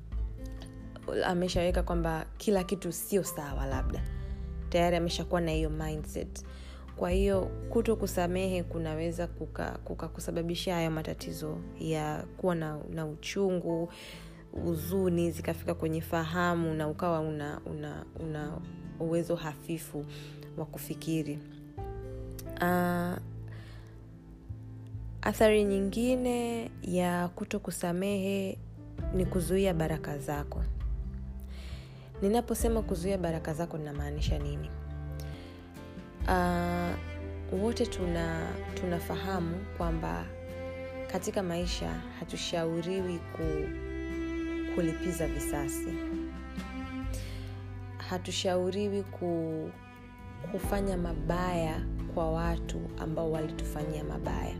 ameshaweka 1.25 1.83
kwamba 1.83 2.25
kila 2.37 2.63
kitu 2.63 2.91
sio 2.91 3.23
sawa 3.23 3.65
labda. 3.65 4.03
Tayari 4.69 4.97
ameshakuwa 4.97 5.41
na 5.41 5.51
hiyo 5.51 5.69
mindset. 5.69 6.45
Kwa 6.95 7.09
hiyo 7.09 7.41
kuto 7.69 7.95
kusamehe 7.95 8.63
kunaweza 8.63 9.27
kukakusababisha 9.83 10.71
kuka 10.71 10.75
hayo 10.75 10.91
matatizo 10.91 11.57
ya 11.79 12.25
kuwa 12.37 12.55
na, 12.55 12.79
na 12.89 13.05
uchungu 13.05 13.89
huzuni 14.51 15.31
zikafika 15.31 15.73
kwenye 15.73 16.01
fahamu 16.01 16.73
na 16.73 16.87
ukawa 16.87 17.19
una, 17.19 17.61
una, 17.65 18.05
una 18.19 18.61
uwezo 18.99 19.35
hafifu 19.35 20.05
wa 20.57 20.65
kufikiri. 20.65 21.39
Uh, 22.61 23.17
athari 25.21 25.63
nyingine 25.63 26.69
ya 26.81 27.27
kuto 27.27 27.59
kusamehe 27.59 28.57
ni 29.15 29.25
kuzuia 29.25 29.73
baraka 29.73 30.17
zako. 30.17 30.63
Ninaposema 32.21 32.81
kuzuia 32.81 33.17
baraka 33.17 33.53
zako 33.53 33.77
ninamaanisha 33.77 34.39
nini? 34.39 34.69
Uh, 36.27 37.63
wote 37.63 37.85
tuna 37.85 38.47
tunafahamu 38.73 39.55
kwamba 39.77 40.25
katika 41.11 41.43
maisha 41.43 41.89
hatushauriwi 42.19 43.17
ku, 43.19 43.43
kulipiza 44.75 45.27
visasi. 45.27 45.93
Hatushauriwi 47.97 49.03
ku, 49.03 49.69
kufanya 50.51 50.97
mabaya 50.97 51.81
kwa 52.13 52.31
watu 52.31 52.79
ambao 52.99 53.31
walitufanyia 53.31 54.03
mabaya. 54.03 54.55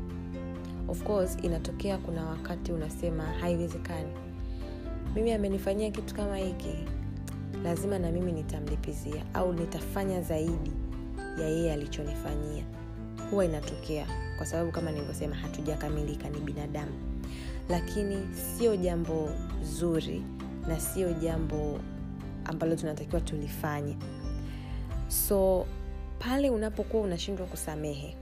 Of 0.88 1.04
course 1.04 1.38
inatokea 1.42 1.98
kuna 1.98 2.26
wakati 2.26 2.72
unasema 2.72 3.24
haiwezekani. 3.24 4.14
Mimi 5.16 5.32
amenifanyia 5.34 5.92
kitu 5.92 6.16
kama 6.16 6.38
hiki 6.38 6.76
lazima 7.64 8.00
na 8.00 8.12
mimi 8.12 8.32
nitamlipizia 8.32 9.24
au 9.34 9.54
nitafanya 9.54 10.22
zaidi 10.22 10.72
ya 11.42 11.48
yeye 11.50 11.74
alichonifanyia. 11.74 12.64
Huwa 13.32 13.46
inatokea 13.46 14.08
kwa 14.38 14.46
sababu 14.46 14.72
kama 14.72 14.92
nilivyosema 14.92 15.36
hatujakamilika 15.36 16.30
ni 16.30 16.40
binadamu. 16.40 16.92
Lakini 17.70 18.18
sio 18.36 18.76
jambo 18.76 19.30
zuri 19.64 20.24
na 20.68 20.80
sio 20.80 21.14
jambo 21.14 21.80
ambalo 22.46 22.76
tunatakiwa 22.76 23.22
tulifanye 23.22 23.98
so 25.14 25.66
pale 26.20 26.50
unapokuwa 26.50 27.04
unashindwa 27.04 27.46
kusamehe 27.48 28.18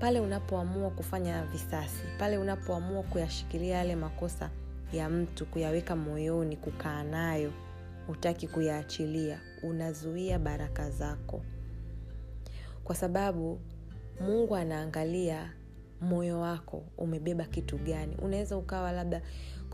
pale 0.00 0.20
unapoamua 0.20 0.90
kufanya 0.90 1.42
visasi 1.44 2.02
pale 2.18 2.38
unapoamua 2.38 3.02
kuyashikilia 3.02 3.76
yale 3.76 3.96
makosa 3.96 4.50
ya 4.92 5.08
mtu 5.10 5.46
kuyaweka 5.46 5.96
moyoni 5.96 6.56
kukaa 6.56 7.02
nayo 7.02 7.52
hutaki 8.06 8.48
kuyaachilia 8.48 9.40
unazuia 9.62 10.38
baraka 10.38 10.90
zako. 10.90 11.42
Kwa 12.84 12.94
sababu 12.94 13.60
mungu 14.20 14.56
anaangalia 14.56 15.52
moyo 16.00 16.40
wako 16.40 16.82
umebeba 16.98 17.44
kitu 17.44 17.78
gani. 17.78 18.16
Unaweza 18.22 18.56
ukawa 18.56 18.92
labda 18.92 19.22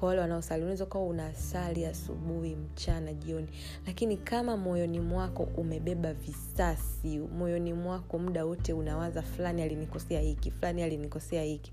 kwa 0.02 0.08
wale 0.08 0.20
wanaosali. 0.20 0.62
Unaweza 0.62 0.84
ukawa 0.84 1.04
unasali 1.06 1.86
asubuhi 1.86 2.56
mchana 2.56 3.12
jioni. 3.14 3.48
Lakini 3.86 4.16
kama 4.16 4.56
moyoni 4.56 5.00
mwako 5.00 5.42
umebeba 5.42 6.14
visasi 6.14 7.18
moyoni 7.18 7.72
mwako 7.72 8.18
muda 8.18 8.44
wote 8.44 8.72
unawaza 8.72 9.22
fulani 9.22 9.62
alinikosea 9.62 10.20
hiki 10.20 10.50
fulani 10.50 10.82
alinikosea 10.82 11.42
hiki. 11.42 11.72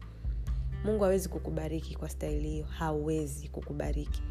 Mungu 0.85 1.03
hawezi 1.03 1.29
kukubariki 1.29 1.95
kwa 1.95 2.09
staili 2.09 2.49
hiyo. 2.49 2.65
Hawezi 2.65 3.47
kukubariki. 3.47 4.21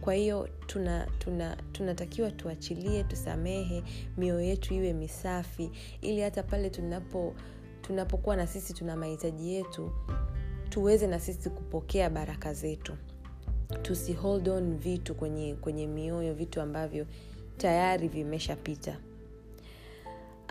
Kwa 0.00 0.14
hiyo 0.14 0.48
tuna 0.66 1.06
tuna 1.18 1.56
tunatakiwa 1.72 2.30
tuachilie 2.30 3.04
tusamehe 3.04 3.82
mioyo 4.16 4.40
yetu 4.40 4.74
iwe 4.74 4.92
misafi 4.92 5.70
ili 6.00 6.20
hata 6.20 6.42
pale 6.42 6.70
tunapo 6.70 7.34
tunapokuwa 7.82 8.36
na 8.36 8.46
sisi 8.46 8.72
tuna 8.74 8.96
mahitaji 8.96 9.52
yetu 9.54 9.92
tuweze 10.68 11.06
na 11.06 11.20
sisi 11.20 11.50
kupokea 11.50 12.10
baraka 12.10 12.54
zetu 12.54 12.92
tusi 13.82 14.12
hold 14.12 14.48
on 14.48 14.78
vitu 14.78 15.14
kwenye 15.14 15.54
kwenye 15.54 15.86
mioyo 15.86 16.34
vitu 16.34 16.60
ambavyo 16.60 17.06
tayari 17.56 18.08
vimeshapita. 18.08 18.96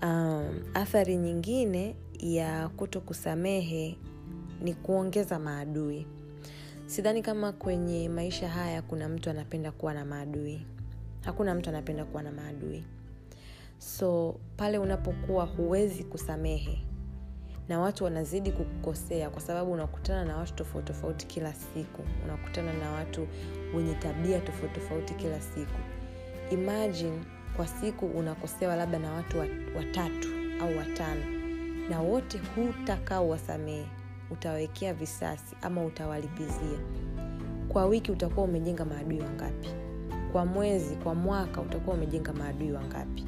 Um, 0.04 0.64
athari 0.74 1.16
nyingine 1.18 1.96
ya 2.20 2.70
kuto 2.70 3.02
kusamehe 3.02 3.98
ni 4.62 4.74
kuongeza 4.74 5.40
maadui. 5.40 6.08
Sidhani 6.86 7.22
kama 7.22 7.52
kwenye 7.52 8.10
maisha 8.10 8.50
haya 8.50 8.82
kuna 8.82 9.10
mtu 9.10 9.30
anapenda 9.30 9.72
kuwa 9.72 9.94
na 9.94 10.06
maadui. 10.06 10.66
Hakuna 11.22 11.56
mtu 11.56 11.70
anapenda 11.70 12.06
kuwa 12.06 12.24
na 12.24 12.32
maadui. 12.32 12.84
So 13.78 14.36
pale 14.58 14.78
unapokuwa 14.78 15.46
huwezi 15.46 16.04
kusamehe 16.04 16.87
na 17.70 17.80
watu 17.80 18.04
wanazidi 18.04 18.52
kukukosea 18.52 19.30
kwa 19.30 19.42
sababu 19.42 19.72
unakutana 19.72 20.26
na 20.26 20.38
watu 20.38 20.54
tofauti 20.56 20.88
tofauti 20.88 21.26
kila 21.28 21.54
siku. 21.54 22.02
Unakutana 22.26 22.74
na 22.74 22.92
watu 22.92 23.28
wenye 23.76 23.94
tabia 23.94 24.40
tofauti 24.40 24.74
tofauti 24.80 25.14
kila 25.14 25.42
siku. 25.42 25.80
Imagine 26.52 27.20
kwa 27.56 27.68
siku 27.68 28.06
unakosewa 28.06 28.76
labda 28.76 29.00
na 29.00 29.12
watu 29.14 29.40
watatu 29.78 30.28
au 30.62 30.78
watano. 30.78 31.22
Na 31.90 32.02
wote 32.02 32.40
hutakaa 32.56 33.22
uwasamehe. 33.22 33.86
Utawekea 34.32 34.94
visasi 34.94 35.56
ama 35.62 35.86
utawalipizia. 35.86 36.80
Kwa 37.70 37.86
wiki 37.86 38.12
utakuwa 38.12 38.46
umejenga 38.46 38.86
maadui 38.86 39.20
wangapi? 39.22 39.70
Kwa 40.32 40.46
mwezi 40.46 40.96
kwa 40.96 41.16
mwaka 41.16 41.62
utakuwa 41.62 41.96
umejenga 41.96 42.34
maadui 42.34 42.72
wangapi? 42.72 43.26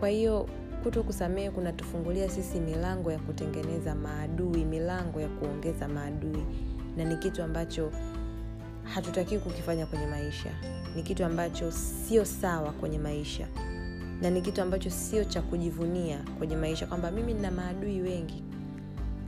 Kwa 0.00 0.08
hiyo 0.08 0.48
kuto 0.88 1.02
kusamehe 1.02 1.50
kunatufungulia 1.50 2.28
sisi 2.30 2.60
milango 2.60 3.12
ya 3.12 3.18
kutengeneza 3.18 3.94
maadui 3.94 4.64
milango 4.64 5.20
ya 5.20 5.28
kuongeza 5.28 5.88
maadui. 5.88 6.44
Na 6.96 7.04
ni 7.04 7.16
kitu 7.16 7.42
ambacho 7.42 7.92
hatutakii 8.82 9.38
kukifanya 9.38 9.86
kwenye 9.86 10.06
maisha. 10.06 10.50
Ni 10.96 11.02
kitu 11.02 11.24
ambacho 11.24 11.72
sio 11.72 12.24
sawa 12.24 12.72
kwenye 12.72 12.98
maisha. 12.98 13.46
Na 14.22 14.30
ni 14.30 14.42
kitu 14.42 14.62
ambacho 14.62 14.90
sio 14.90 15.24
cha 15.24 15.42
kujivunia 15.42 16.18
kwenye 16.38 16.56
maisha 16.56 16.86
kwamba 16.86 17.10
mimi 17.10 17.34
nina 17.34 17.50
maadui 17.50 18.00
wengi. 18.00 18.42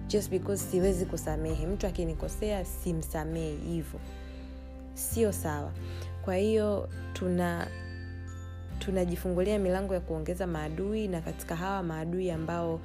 Just 0.08 0.30
because 0.30 0.64
siwezi 0.70 1.06
kusamehe. 1.06 1.66
Mtu 1.66 1.86
akinikosea 1.86 2.64
simsamehe. 2.64 3.56
Hivyo 3.56 4.00
sio 4.94 5.32
sawa. 5.32 5.72
Kwa 6.24 6.36
hiyo 6.36 6.88
tuna 7.12 7.66
tunajifungulia 8.80 9.58
milango 9.58 9.94
ya 9.94 10.00
kuongeza 10.00 10.46
maadui 10.46 11.08
na 11.08 11.20
katika 11.20 11.56
hawa 11.56 11.82
maadui 11.82 12.30
ambao 12.30 12.80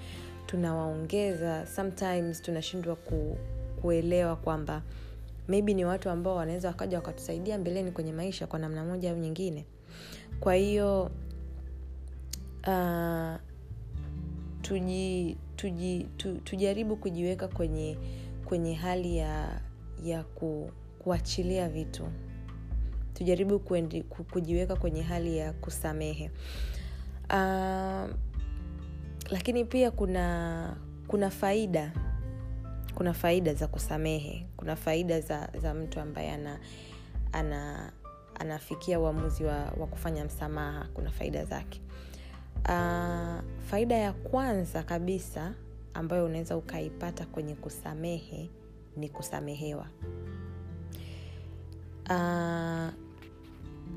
tunawaongeza 0.46 1.68
sometimes 1.68 2.42
tunashindwa 2.42 2.96
ku, 2.96 3.38
kuelewa 3.82 4.36
kwamba 4.36 4.82
maybe 5.48 5.74
ni 5.74 5.86
watu 5.86 6.10
ambao 6.10 6.36
wanaweza 6.36 6.68
wakaja 6.68 6.98
wakatusaidia 6.98 7.58
mbeleni 7.58 7.92
kwenye 7.92 8.14
maisha 8.14 8.48
kwa 8.48 8.60
namna 8.60 8.84
moja 8.86 9.12
au 9.12 9.18
nyingine. 9.18 9.66
Kwa 10.40 10.56
hiyo 10.56 11.12
uh, 12.68 13.36
tuji, 14.62 15.38
tuji, 15.56 16.08
tu, 16.18 16.38
tujaribu 16.38 16.96
kujiweka 16.96 17.48
kwenye 17.48 17.98
kwenye 18.46 18.74
hali 18.74 19.18
ya 19.18 19.62
ya 20.04 20.24
ku, 20.24 20.70
kuachilia 21.00 21.70
vitu 21.70 22.08
tujaribu 23.16 23.60
kuendi, 23.60 24.04
kujiweka 24.04 24.76
kwenye 24.76 25.02
hali 25.02 25.38
ya 25.38 25.54
kusamehe. 25.54 26.32
Uh, 27.30 28.10
lakini 29.32 29.66
pia 29.66 29.92
kuna 29.92 30.78
kuna 31.08 31.30
faida 31.30 31.92
kuna 32.96 33.14
faida 33.14 33.54
za 33.54 33.68
kusamehe. 33.68 34.46
Kuna 34.58 34.76
faida 34.76 35.22
za, 35.22 35.50
za 35.62 35.74
mtu 35.74 36.00
ambaye 36.00 36.32
ana, 36.32 36.60
ana 37.32 37.92
anafikia 38.40 39.00
uamuzi 39.00 39.44
wa, 39.44 39.56
wa 39.56 39.88
kufanya 39.88 40.26
msamaha. 40.26 40.88
Kuna 40.94 41.12
faida 41.12 41.46
zake. 41.46 41.82
Uh, 42.70 43.42
faida 43.70 43.96
ya 43.96 44.14
kwanza 44.14 44.84
kabisa 44.84 45.54
ambayo 45.94 46.26
unaweza 46.26 46.58
ukaipata 46.58 47.26
kwenye 47.26 47.56
kusamehe 47.56 48.50
ni 48.98 49.10
kusamehewa. 49.10 49.88
Uh, 52.10 53.05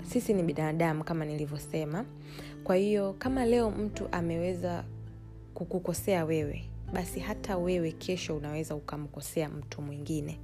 sisi 0.02 0.34
ni 0.34 0.42
binadamu 0.42 1.04
kama 1.04 1.24
nilivyosema. 1.24 2.04
Kwa 2.64 2.76
hiyo 2.76 3.14
kama 3.18 3.44
leo 3.44 3.70
mtu 3.70 4.08
ameweza 4.12 4.84
kukukosea 5.54 6.24
wewe 6.24 6.64
basi 6.92 7.20
hata 7.20 7.56
wewe 7.58 7.92
kesho 7.92 8.36
unaweza 8.36 8.74
ukamkosea 8.74 9.48
mtu 9.48 9.82
mwingine. 9.82 10.40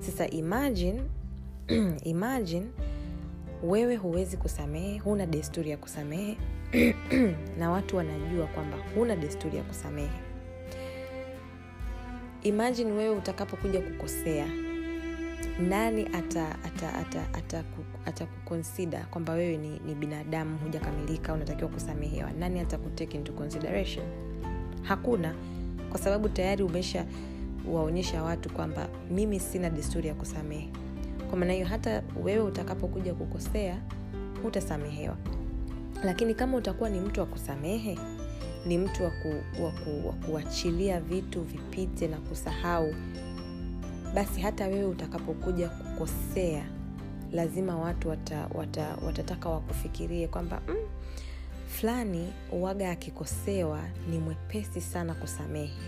Sasa 0.00 0.28
imagine 0.28 1.02
imagine 2.04 2.66
wewe 3.62 3.96
huwezi 3.96 4.36
kusamehe 4.36 4.98
huna 4.98 5.26
desturi 5.26 5.70
ya 5.70 5.76
kusamehe 5.76 6.36
na 7.58 7.70
watu 7.70 7.96
wanajua 7.96 8.46
kwamba 8.46 8.78
huna 8.94 9.16
desturi 9.16 9.56
ya 9.56 9.62
kusamehe. 9.62 10.20
Imagine 12.42 12.92
wewe 12.92 13.16
utakapokuja 13.16 13.80
kukosea 13.80 14.46
nani 15.58 16.06
ata, 16.12 16.56
ata, 16.64 16.94
ata, 16.94 17.64
ata 18.06 18.26
kwamba 19.10 19.32
wewe 19.32 19.56
ni, 19.56 19.80
ni 19.86 19.94
binadamu 19.94 20.58
hujakamilika 20.58 21.32
unatakiwa 21.32 21.70
kusamehewa? 21.70 22.30
Nani 22.32 22.60
atakutake 22.60 23.16
into 23.16 23.32
consideration? 23.32 24.06
Hakuna. 24.82 25.34
Kwa 25.90 25.98
sababu 26.00 26.28
tayari 26.28 26.62
umesha 26.62 27.06
waonyesha 27.72 28.22
watu 28.22 28.50
kwamba 28.50 28.88
mimi 29.10 29.40
sina 29.40 29.70
desturi 29.70 30.08
ya 30.08 30.14
kusamehe. 30.14 30.70
Kwa 31.30 31.38
maana 31.38 31.52
hiyo 31.52 31.66
hata 31.66 32.02
wewe 32.24 32.40
utakapokuja 32.44 33.14
kukosea 33.14 33.78
hutasamehewa. 34.42 35.16
Lakini 36.04 36.34
kama 36.34 36.56
utakuwa 36.56 36.90
ni 36.90 37.00
mtu 37.00 37.20
wa 37.20 37.26
kusamehe 37.26 37.98
ni 38.66 38.78
mtu 38.78 39.02
wa 39.04 39.10
kuachilia 40.26 41.00
vitu 41.00 41.42
vipite 41.42 42.08
na 42.08 42.16
kusahau 42.16 42.94
basi 44.18 44.40
hata 44.40 44.66
wewe 44.66 44.84
utakapokuja 44.84 45.68
kukosea 45.68 46.64
lazima 47.32 47.76
watu 47.78 48.08
wata, 48.08 48.48
wata, 48.54 48.96
watataka 49.06 49.48
wakufikirie 49.48 50.28
kwamba 50.28 50.62
mm, 50.68 50.76
fulani 51.66 52.32
uwaga 52.52 52.90
akikosewa 52.90 53.82
ni 54.10 54.18
mwepesi 54.18 54.80
sana 54.80 55.14
kusamehe. 55.14 55.78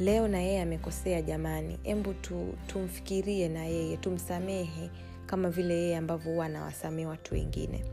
Leo 0.00 0.28
na 0.28 0.38
yeye 0.38 0.62
amekosea 0.62 1.22
jamani 1.22 1.78
embu 1.84 2.14
tu, 2.14 2.54
tumfikirie 2.66 3.48
na 3.48 3.64
yeye 3.64 3.96
tumsamehe 3.96 4.90
kama 5.26 5.50
vile 5.50 5.74
yeye 5.74 5.96
ambavyo 5.96 6.32
huwa 6.32 6.46
anawasamehe 6.46 7.06
watu 7.06 7.34
wengine. 7.34 7.84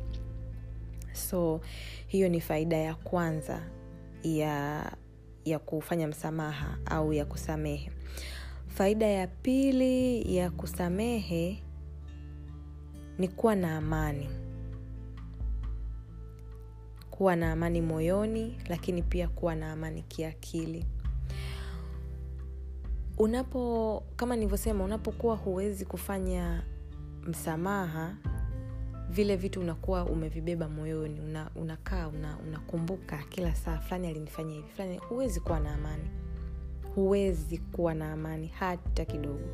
So 1.14 1.62
hiyo 2.08 2.30
ni 2.30 2.42
faida 2.42 2.78
ya 2.78 2.96
kwanza 2.96 3.62
ya 4.24 4.86
ya 5.46 5.60
kufanya 5.60 6.08
msamaha 6.08 6.78
au 6.86 7.14
ya 7.14 7.26
kusamehe 7.26 7.92
faida 8.76 9.06
ya 9.06 9.28
pili 9.28 10.36
ya 10.36 10.52
kusamehe 10.52 11.64
ni 13.18 13.28
kuwa 13.28 13.56
na 13.56 13.78
amani. 13.78 14.30
Kuwa 17.12 17.36
na 17.36 17.52
amani 17.52 17.82
moyoni 17.82 18.58
lakini 18.70 19.02
pia 19.02 19.28
kuwa 19.28 19.56
na 19.56 19.72
amani 19.72 20.02
kiakili. 20.04 20.86
Unapo 23.18 24.04
kama 24.16 24.36
nilivyosema 24.36 24.84
unapokuwa 24.84 25.36
huwezi 25.36 25.86
kufanya 25.86 26.64
msamaha 27.28 28.16
vile 29.10 29.36
vitu 29.36 29.60
unakuwa 29.62 30.06
umevibeba 30.06 30.70
moyoni 30.70 31.20
una, 31.20 31.50
unakaa 31.56 32.08
una, 32.08 32.38
unakumbuka 32.48 33.18
kila 33.30 33.56
saa 33.56 33.78
fulani 33.80 34.08
alinifanyia 34.08 34.56
hivi 34.56 34.70
fulani 34.70 34.98
huwezi 34.98 35.40
kuwa 35.40 35.60
na 35.60 35.74
amani 35.74 36.23
huwezi 36.96 37.58
kuwa 37.58 37.94
na 37.94 38.12
amani 38.14 38.48
hata 38.48 39.06
kidogo. 39.06 39.48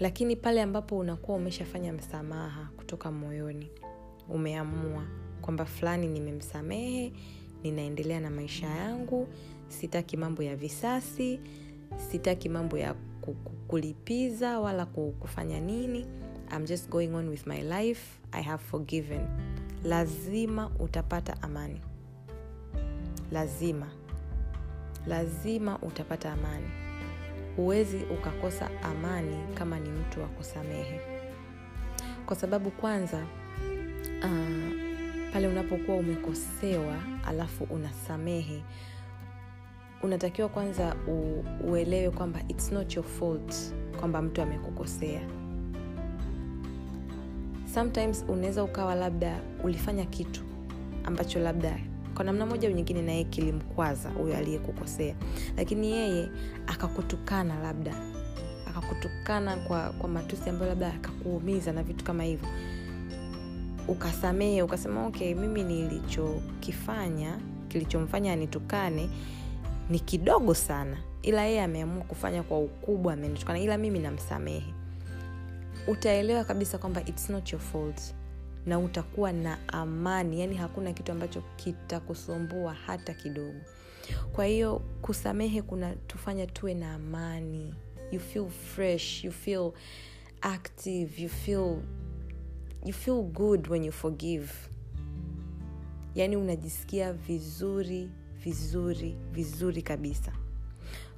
Lakini 0.00 0.36
pale 0.36 0.62
ambapo 0.62 0.98
unakuwa 0.98 1.36
umeshafanya 1.36 1.92
msamaha 1.92 2.68
kutoka 2.76 3.10
moyoni 3.10 3.70
umeamua 4.28 5.04
kwamba 5.40 5.64
fulani 5.64 6.06
nimemsamehe 6.08 7.12
ninaendelea 7.62 8.20
na 8.20 8.30
maisha 8.30 8.66
yangu 8.66 9.28
sitaki 9.68 10.16
mambo 10.16 10.42
ya 10.42 10.56
visasi 10.56 11.40
sitaki 12.10 12.48
mambo 12.48 12.78
ya 12.78 12.94
kulipiza 13.68 14.60
wala 14.60 14.86
kufanya 14.86 15.60
nini. 15.60 16.06
I'm 16.56 16.64
just 16.66 16.90
going 16.90 17.14
on 17.14 17.28
with 17.28 17.46
my 17.46 17.62
life. 17.62 18.20
I 18.32 18.42
have 18.42 18.62
forgiven. 18.64 19.20
Lazima 19.84 20.70
utapata 20.78 21.42
amani. 21.42 21.80
Lazima 23.32 23.90
lazima 25.06 25.78
utapata 25.78 26.32
amani. 26.32 26.70
Huwezi 27.56 27.96
ukakosa 27.96 28.70
amani 28.82 29.36
kama 29.54 29.78
ni 29.80 29.88
mtu 29.90 30.20
wa 30.20 30.26
kusamehe. 30.26 31.00
Kwa 32.26 32.36
sababu 32.36 32.70
kwanza 32.70 33.18
uh, 34.22 34.72
pale 35.32 35.48
unapokuwa 35.48 35.96
umekosewa 35.96 36.94
alafu 37.28 37.64
unasamehe 37.64 38.62
unatakiwa 40.02 40.48
kwanza 40.48 40.96
u, 41.08 41.44
uelewe 41.70 42.10
kwamba 42.10 42.40
its 42.48 42.72
not 42.72 42.96
your 42.96 43.04
fault 43.06 43.54
kwamba 44.00 44.22
mtu 44.22 44.42
amekukosea. 44.42 45.20
Sometimes 47.74 48.24
unaweza 48.28 48.64
ukawa 48.64 48.94
labda 48.94 49.40
ulifanya 49.64 50.04
kitu 50.04 50.42
ambacho 51.04 51.38
labda 51.40 51.78
kwa 52.14 52.24
namna 52.24 52.46
moja 52.46 52.68
au 52.68 52.74
nyingine 52.74 53.02
naye 53.02 53.24
kilimkwaza 53.24 54.10
huyo 54.10 54.36
aliyekukosea. 54.36 55.14
Lakini 55.56 55.90
yeye 55.92 56.28
akakutukana 56.66 57.58
labda. 57.58 57.94
Akakutukana 58.70 59.56
kwa, 59.56 59.90
kwa 59.90 60.08
matusi 60.08 60.50
ambayo 60.50 60.68
labda 60.70 60.88
akakuumiza 60.94 61.72
na 61.72 61.82
vitu 61.82 62.04
kama 62.04 62.22
hivyo. 62.24 62.48
Ukasamehe 63.88 64.62
ukasema 64.62 65.06
okay 65.06 65.34
mimi 65.34 65.64
nilichokifanya 65.64 67.38
kilichomfanya 67.68 68.32
anitukane 68.32 69.08
ni 69.90 70.00
kidogo 70.00 70.54
sana. 70.54 70.96
Ila 71.22 71.44
yeye 71.44 71.62
ameamua 71.62 72.04
kufanya 72.04 72.42
kwa 72.42 72.58
ukubwa 72.58 73.12
amenitukana 73.12 73.58
ila 73.58 73.78
mimi 73.78 73.98
namsamehe. 73.98 74.74
Utaelewa 75.88 76.44
kabisa 76.44 76.78
kwamba 76.78 77.00
its 77.06 77.30
not 77.30 77.52
your 77.52 77.62
fault 77.62 78.14
na 78.66 78.78
utakuwa 78.78 79.32
na 79.32 79.68
amani. 79.68 80.40
Yaani 80.40 80.54
hakuna 80.56 80.92
kitu 80.92 81.12
ambacho 81.12 81.42
kitakusumbua 81.56 82.74
hata 82.74 83.14
kidogo. 83.14 83.60
Kwa 84.32 84.44
hiyo 84.46 84.78
kusamehe 85.02 85.62
kuna 85.62 85.96
tufanya 85.96 86.46
tuwe 86.46 86.74
na 86.74 86.94
amani. 86.94 87.74
You 88.12 88.20
feel 88.20 88.48
fresh 88.50 89.24
you 89.24 89.32
feel 89.32 89.72
active 90.40 91.22
you 91.22 91.28
feel 91.28 91.78
you 92.84 92.92
feel 92.92 93.22
good 93.22 93.68
when 93.70 93.84
you 93.84 93.92
forgive. 93.92 94.52
Yaani 96.14 96.36
unajisikia 96.36 97.12
vizuri 97.12 98.10
vizuri 98.44 99.16
vizuri 99.32 99.82
kabisa. 99.82 100.32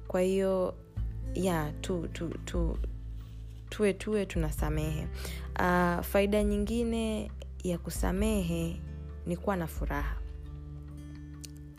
Kwa 0.07 0.21
hiyo 0.21 0.75
ya 1.33 1.71
tu, 1.81 2.07
tu, 2.13 2.27
tu, 2.45 2.77
tuwe 3.69 3.93
tuwe 3.93 4.25
tunasamehe. 4.25 5.07
Uh, 5.59 6.01
faida 6.01 6.43
nyingine 6.43 7.31
ya 7.69 7.77
kusamehe 7.77 8.81
ni 9.25 9.37
kuwa 9.37 9.55
na 9.55 9.67
furaha. 9.67 10.17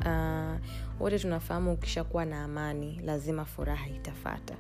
Uh, 0.01 0.57
wote 1.01 1.18
tunafahamu 1.18 1.72
ukishakuwa 1.72 2.25
na 2.25 2.44
amani 2.44 3.01
lazima 3.05 3.44
furaha 3.44 3.88
itafata. 3.88 4.55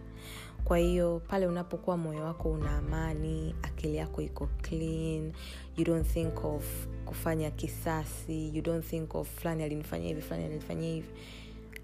Kwa 0.64 0.78
hiyo 0.78 1.22
pale 1.28 1.46
unapokuwa 1.46 1.96
moyo 1.96 2.24
wako 2.24 2.52
una 2.52 2.78
amani 2.78 3.54
akili 3.62 3.96
yako 3.96 4.22
iko 4.22 4.46
clean 4.62 5.32
you 5.76 5.84
don't 5.84 6.06
think 6.06 6.44
of 6.44 6.86
kufanya 7.04 7.50
kisasi 7.50 8.56
you 8.56 8.62
don't 8.62 8.84
think 8.84 9.14
of 9.14 9.28
fulani 9.40 9.62
alinifanyia 9.62 10.08
hivi 10.08 10.20
fulani 10.20 10.44
alinifanyia 10.44 10.94
hivi 10.94 11.08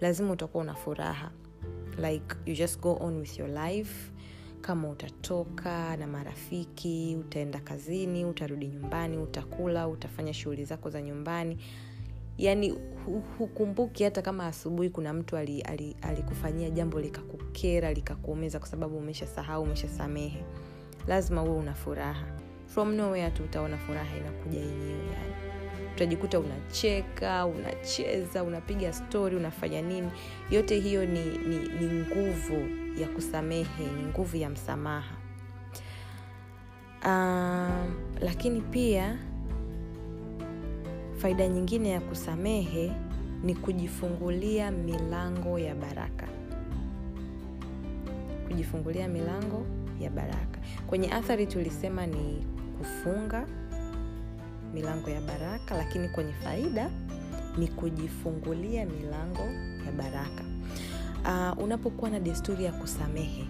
lazima 0.01 0.33
utakuwa 0.33 0.65
una 0.65 0.75
furaha. 0.75 1.31
Like 1.99 2.35
you 2.47 2.55
just 2.55 2.81
go 2.81 2.97
on 3.01 3.17
with 3.17 3.39
your 3.39 3.49
life 3.51 4.12
kama 4.63 4.89
utatoka 4.89 5.97
na 5.97 6.07
marafiki 6.07 7.17
utaenda 7.21 7.61
kazini 7.61 8.25
utarudi 8.25 8.67
nyumbani 8.67 9.19
utakula 9.19 9.89
utafanya 9.89 10.35
shughuli 10.35 10.65
zako 10.65 10.91
za 10.91 11.03
nyumbani. 11.03 11.59
Yaani 12.39 12.75
hukumbuki 13.39 14.05
hata 14.05 14.23
kama 14.23 14.47
asubuhi 14.47 14.91
kuna 14.91 15.13
mtu 15.13 15.37
alikufanyia 15.37 16.59
ali, 16.59 16.65
ali 16.65 16.71
jambo 16.77 17.01
likakukera 17.01 17.93
likakuumiza 17.93 18.59
kwa 18.59 18.69
sababu 18.69 18.97
umeshasahau 18.99 19.63
umeshasamehe. 19.63 20.45
Lazima 21.09 21.43
uwe 21.43 21.57
una 21.59 21.75
furaha. 21.75 22.27
From 22.67 22.95
nowhere 22.95 23.31
tu 23.31 23.45
utaona 23.45 23.79
furaha 23.79 24.17
inakuja 24.17 24.61
yenyewe 24.61 25.07
yani 25.13 25.33
utajikuta 25.95 26.41
unacheka 26.41 27.47
unacheza 27.47 28.43
unapiga 28.45 28.93
stori 28.93 29.37
unafanya 29.37 29.83
nini. 29.83 30.11
Yote 30.51 30.81
hiyo 30.81 31.07
ni, 31.07 31.25
ni, 31.25 31.57
ni 31.57 31.87
nguvu 31.87 32.82
ya 33.01 33.09
kusamehe 33.09 33.87
ni 33.97 34.03
nguvu 34.03 34.37
ya 34.37 34.51
msamaha. 34.51 35.17
Um, 37.07 37.95
lakini 38.21 38.61
pia 38.61 39.19
faida 41.17 41.49
nyingine 41.49 41.89
ya 41.89 42.01
kusamehe 42.01 42.93
ni 43.43 43.55
kujifungulia 43.55 44.71
milango 44.71 45.59
ya 45.59 45.75
baraka. 45.75 46.29
Kujifungulia 48.49 49.09
milango 49.09 49.67
ya 50.01 50.11
baraka. 50.11 50.59
Kwenye 50.87 51.13
athari 51.13 51.47
tulisema 51.47 52.07
ni 52.07 52.47
kufunga 52.79 53.47
milango 54.75 55.11
ya 55.11 55.21
baraka 55.21 55.77
lakini 55.77 56.09
kwenye 56.09 56.33
faida 56.33 56.91
ni 57.59 57.69
kujifungulia 57.69 58.87
milango 58.87 59.43
ya 59.87 59.93
baraka 59.93 60.52
uh, 61.25 61.65
unapokuwa 61.65 62.11
na 62.11 62.21
desturi 62.21 62.65
ya 62.65 62.73
kusamehe 62.73 63.45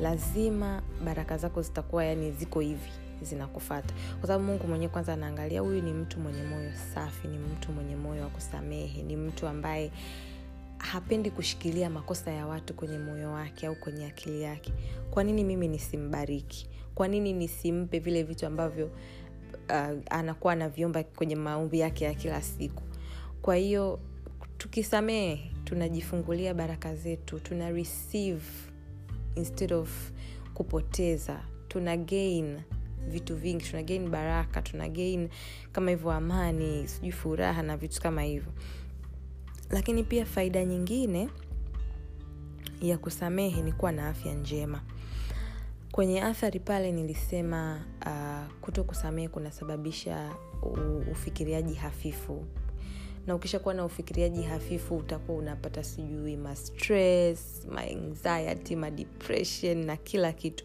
lazima 0.00 0.82
baraka 1.04 1.38
zako 1.38 1.62
zitakuwa 1.62 2.04
yani 2.04 2.32
ziko 2.32 2.60
hivi 2.60 2.90
zinakufata 3.22 3.94
kwa 4.18 4.26
sababu 4.26 4.44
mungu 4.44 4.66
mwenyewe 4.66 4.92
kwanza 4.92 5.12
anaangalia 5.12 5.60
huyu 5.60 5.82
ni 5.82 5.92
mtu 5.92 6.20
mwenye 6.20 6.42
moyo 6.42 6.70
safi 6.94 7.28
ni 7.28 7.38
mtu 7.38 7.72
mwenye 7.72 7.96
moyo 7.96 8.22
wa 8.22 8.28
kusamehe 8.28 9.02
ni 9.02 9.16
mtu 9.16 9.46
ambaye 9.48 9.92
hapendi 10.78 11.30
kushikilia 11.30 11.90
makosa 11.90 12.30
ya 12.30 12.46
watu 12.46 12.74
kwenye 12.74 12.98
moyo 12.98 13.32
wake 13.32 13.66
au 13.66 13.74
kwenye 13.76 14.06
akili 14.06 14.42
yake. 14.42 14.72
Kwa 15.10 15.24
nini 15.24 15.44
mimi 15.44 15.68
nisimbariki? 15.68 16.68
Kwa 16.94 17.08
nini 17.08 17.32
nisimpe 17.32 17.98
vile 17.98 18.22
vitu 18.22 18.46
ambavyo 18.46 18.86
uh, 18.86 19.98
anakuwa 20.10 20.52
anaviomba 20.52 21.02
kwenye 21.04 21.36
maombi 21.36 21.80
yake 21.80 22.04
ya 22.04 22.14
kila 22.14 22.42
siku? 22.42 22.82
Kwa 23.42 23.56
hiyo 23.56 24.00
tukisamehe 24.58 25.50
tunajifungulia 25.64 26.54
baraka 26.54 26.94
zetu 26.94 27.40
tuna 27.40 27.70
receive 27.70 28.42
instead 29.34 29.72
of 29.72 30.10
kupoteza. 30.54 31.40
Tuna 31.68 31.96
gain 31.96 32.60
vitu 33.08 33.36
vingi 33.36 33.64
tuna 33.64 33.82
gain 33.82 34.08
baraka 34.08 34.62
tuna 34.62 34.88
gain 34.88 35.28
kama 35.72 35.90
hivyo 35.90 36.10
amani 36.12 36.88
sijui 36.88 37.12
furaha 37.12 37.62
na 37.62 37.76
vitu 37.76 38.00
kama 38.02 38.22
hivyo. 38.22 38.52
Lakini 39.70 40.04
pia 40.04 40.24
faida 40.26 40.64
nyingine 40.64 41.28
ya 42.82 42.98
kusamehe 42.98 43.62
ni 43.62 43.72
kuwa 43.72 43.92
na 43.92 44.08
afya 44.08 44.34
njema. 44.34 44.80
Kwenye 45.92 46.22
athari 46.22 46.60
pale 46.60 46.92
nilisema 46.92 47.84
uh, 48.06 48.54
kuto 48.60 48.84
kusamehe 48.84 49.28
kunasababisha 49.28 50.34
ufikiriaji 51.12 51.74
hafifu 51.74 52.44
na 53.28 53.34
ukishakuwa 53.34 53.74
na 53.74 53.84
ufikiriaji 53.84 54.42
hafifu 54.42 54.96
utakuwa 54.96 55.38
unapata 55.38 55.84
sijui 55.84 56.36
ma 56.36 56.56
stress 56.56 57.66
ma 57.70 57.80
anxiety 57.80 58.76
ma 58.76 58.90
depression 58.90 59.84
na 59.86 59.96
kila 59.96 60.32
kitu. 60.32 60.64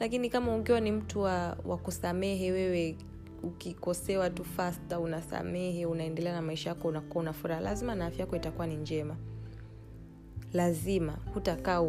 Lakini 0.00 0.30
kama 0.30 0.56
ukiwa 0.56 0.80
ni 0.80 0.92
mtu 0.92 1.20
wa, 1.20 1.56
wa 1.64 1.78
kusamehe 1.78 2.52
wewe 2.52 2.96
ukikosewa 3.42 4.30
tu 4.30 4.44
fasta 4.44 5.00
unasamehe 5.00 5.86
unaendelea 5.86 6.32
na 6.32 6.42
maisha 6.42 6.70
yako 6.70 6.88
unakuwa 6.88 7.22
una 7.22 7.32
furaha 7.32 7.60
lazima 7.60 7.94
na 7.94 8.06
afya 8.06 8.20
yako 8.20 8.36
itakuwa 8.36 8.66
ni 8.66 8.76
njema. 8.76 9.16
Lazima 10.52 11.18
hutakaa 11.34 11.80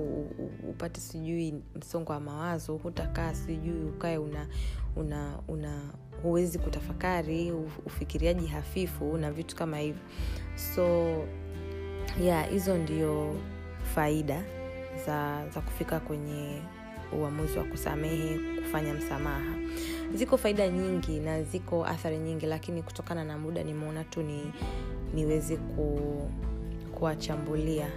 upate 0.70 1.02
sijui 1.02 1.54
msongo 1.76 2.12
wa 2.12 2.20
mawazo 2.20 2.76
hutakaa 2.78 3.34
sijui 3.34 3.84
ukae 3.84 4.18
una 4.18 4.48
una 4.96 5.40
una 5.48 5.94
huwezi 6.24 6.60
kutafakari 6.60 7.52
ufikiriaji 7.86 8.48
hafifu 8.48 9.18
na 9.18 9.32
vitu 9.32 9.56
kama 9.56 9.78
hivyo. 9.78 10.02
So 10.76 11.16
yeah 12.22 12.50
hizo 12.50 12.78
ndio 12.78 13.36
faida 13.96 14.44
za 15.06 15.50
za 15.50 15.62
kufika 15.62 16.00
kwenye 16.00 16.62
uamuzi 17.22 17.58
wa 17.58 17.64
kusamehe 17.64 18.40
kufanya 18.62 18.94
msamaha. 18.94 19.54
Ziko 20.14 20.38
faida 20.38 20.68
nyingi 20.70 21.20
na 21.20 21.44
ziko 21.44 21.86
athari 21.86 22.18
nyingi 22.18 22.46
lakini 22.46 22.84
kutokana 22.84 23.24
na 23.24 23.38
muda 23.38 23.64
nimeona 23.64 24.04
tu 24.04 24.22
ni 24.22 24.54
niweze 25.14 25.58
ku, 25.58 26.00
kuwachambulia 26.92 27.88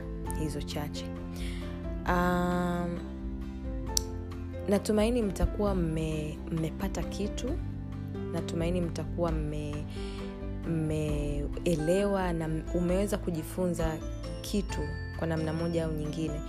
hizo 0.41 0.63
chache. 0.63 1.05
Um, 2.09 2.99
natumaini 4.69 5.23
mtakuwa 5.23 5.75
mmepata 5.75 7.03
kitu 7.03 7.51
natumaini 8.41 8.81
mtakuwa 8.81 9.33
mmeelewa 10.69 12.33
na 12.33 12.49
umeweza 12.75 13.19
kujifunza 13.19 13.99
kitu 14.41 14.81
kwa 15.19 15.27
namna 15.27 15.53
moja 15.53 15.85
au 15.85 15.93
nyingine. 15.93 16.41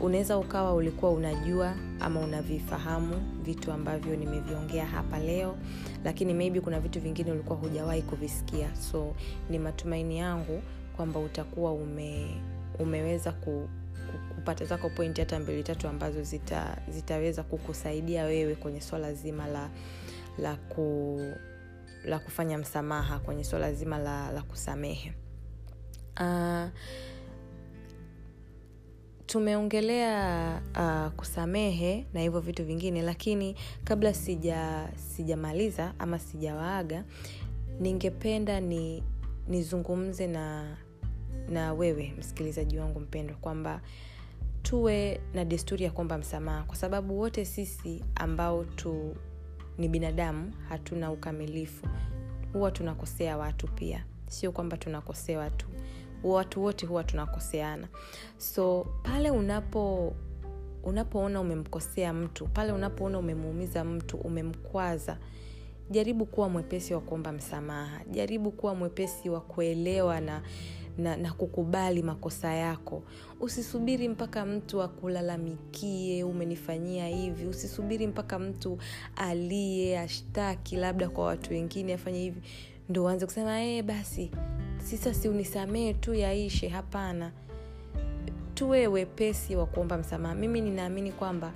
Unaweza 0.00 0.38
ukawa 0.38 0.74
ulikuwa 0.74 1.10
unajua 1.12 1.74
ama 2.00 2.20
unavifahamu 2.20 3.14
vitu 3.44 3.72
ambavyo 3.72 4.16
nimeviongea 4.16 4.86
hapa 4.86 5.18
leo 5.18 5.56
lakini 6.04 6.34
maybe 6.34 6.60
kuna 6.60 6.80
vitu 6.80 7.00
vingine 7.00 7.32
ulikuwa 7.32 7.58
hujawahi 7.58 8.02
kuvisikia. 8.02 8.76
So 8.76 9.14
ni 9.50 9.58
matumaini 9.58 10.18
yangu 10.18 10.62
kwamba 10.96 11.20
utakuwa 11.20 11.72
ume, 11.72 12.26
umeweza 12.78 13.32
ku, 13.32 13.68
kupata 14.34 14.64
zako 14.64 14.88
pointi 14.90 15.20
hata 15.20 15.38
mbili 15.40 15.62
tatu 15.62 15.88
ambazo 15.88 16.22
zita, 16.22 16.76
zitaweza 16.88 17.42
kukusaidia 17.42 18.24
wewe 18.24 18.54
kwenye 18.54 18.80
swala 18.80 19.14
zima 19.14 19.46
la 19.46 19.68
la 20.38 20.56
ku 20.56 21.20
la 22.04 22.18
kufanya 22.18 22.58
msamaha 22.58 23.18
kwenye 23.18 23.44
swala 23.44 23.72
zima 23.72 23.98
la, 23.98 24.32
la 24.32 24.42
kusamehe. 24.42 25.12
Uh, 26.20 26.68
tumeongelea 29.26 30.62
uh, 30.76 31.12
kusamehe 31.12 32.06
na 32.14 32.20
hivyo 32.20 32.40
vitu 32.40 32.64
vingine 32.64 33.02
lakini 33.02 33.56
kabla 33.84 34.14
sija 34.14 34.88
sijamaliza 34.96 35.94
ama 35.98 36.18
sijawaaga 36.18 37.04
ningependa 37.80 38.60
ni 38.60 39.02
nizungumze 39.48 40.26
na 40.26 40.76
na 41.48 41.72
wewe 41.74 42.14
msikilizaji 42.18 42.78
wangu 42.78 43.00
mpendwa 43.00 43.36
kwamba 43.36 43.80
tuwe 44.62 45.20
na 45.34 45.44
desturi 45.44 45.84
ya 45.84 45.90
kuomba 45.90 46.18
msamaha 46.18 46.62
kwa 46.64 46.76
sababu 46.76 47.18
wote 47.20 47.44
sisi 47.44 48.04
ambao 48.14 48.64
tu 48.64 49.16
ni 49.78 49.88
binadamu 49.88 50.52
hatuna 50.68 51.12
ukamilifu. 51.12 51.86
Huwa 52.52 52.70
tunakosea 52.70 53.36
watu 53.36 53.66
pia. 53.68 54.04
Sio 54.28 54.52
kwamba 54.52 54.76
tunakosewa 54.76 55.50
tu. 55.50 55.66
Watu 56.24 56.62
wote 56.64 56.86
huwa 56.86 57.04
tunakoseana. 57.04 57.88
So 58.38 58.86
pale 59.02 59.30
unapo 59.30 60.14
unapoona 60.84 61.40
umemkosea 61.40 62.12
mtu 62.12 62.46
pale 62.46 62.72
unapoona 62.72 63.18
umemuumiza 63.18 63.84
mtu 63.84 64.16
umemkwaza 64.16 65.18
jaribu 65.90 66.26
kuwa 66.26 66.48
mwepesi 66.48 66.94
wa 66.94 67.00
kuomba 67.00 67.32
msamaha. 67.32 68.00
Jaribu 68.10 68.50
kuwa 68.50 68.74
mwepesi 68.74 69.30
wa 69.30 69.40
kuelewa 69.40 70.20
na 70.20 70.42
na, 70.98 71.16
na 71.16 71.32
kukubali 71.32 72.02
makosa 72.02 72.54
yako. 72.54 73.02
Usisubiri 73.40 74.08
mpaka 74.08 74.46
mtu 74.46 74.82
akulalamikie 74.82 76.24
umenifanyia 76.24 77.08
hivi. 77.08 77.46
Usisubiri 77.46 78.06
mpaka 78.06 78.38
mtu 78.38 78.78
aliye 79.16 79.98
ashtaki 79.98 80.76
labda 80.76 81.08
kwa 81.08 81.24
watu 81.24 81.52
wengine 81.52 81.94
afanye 81.94 82.18
hivi. 82.18 82.40
Ndo 82.88 83.04
uanze 83.04 83.26
kusema 83.26 83.62
ee, 83.62 83.82
basi 83.82 84.30
sisa 84.84 85.14
si 85.14 85.94
tu 86.00 86.14
yaishe. 86.14 86.68
Hapana. 86.68 87.32
Tuwe 88.54 88.86
wepesi 88.86 89.56
wa 89.56 89.66
kuomba 89.66 89.98
msamaha. 89.98 90.34
Mimi 90.34 90.60
ninaamini 90.60 91.12
kwamba 91.12 91.52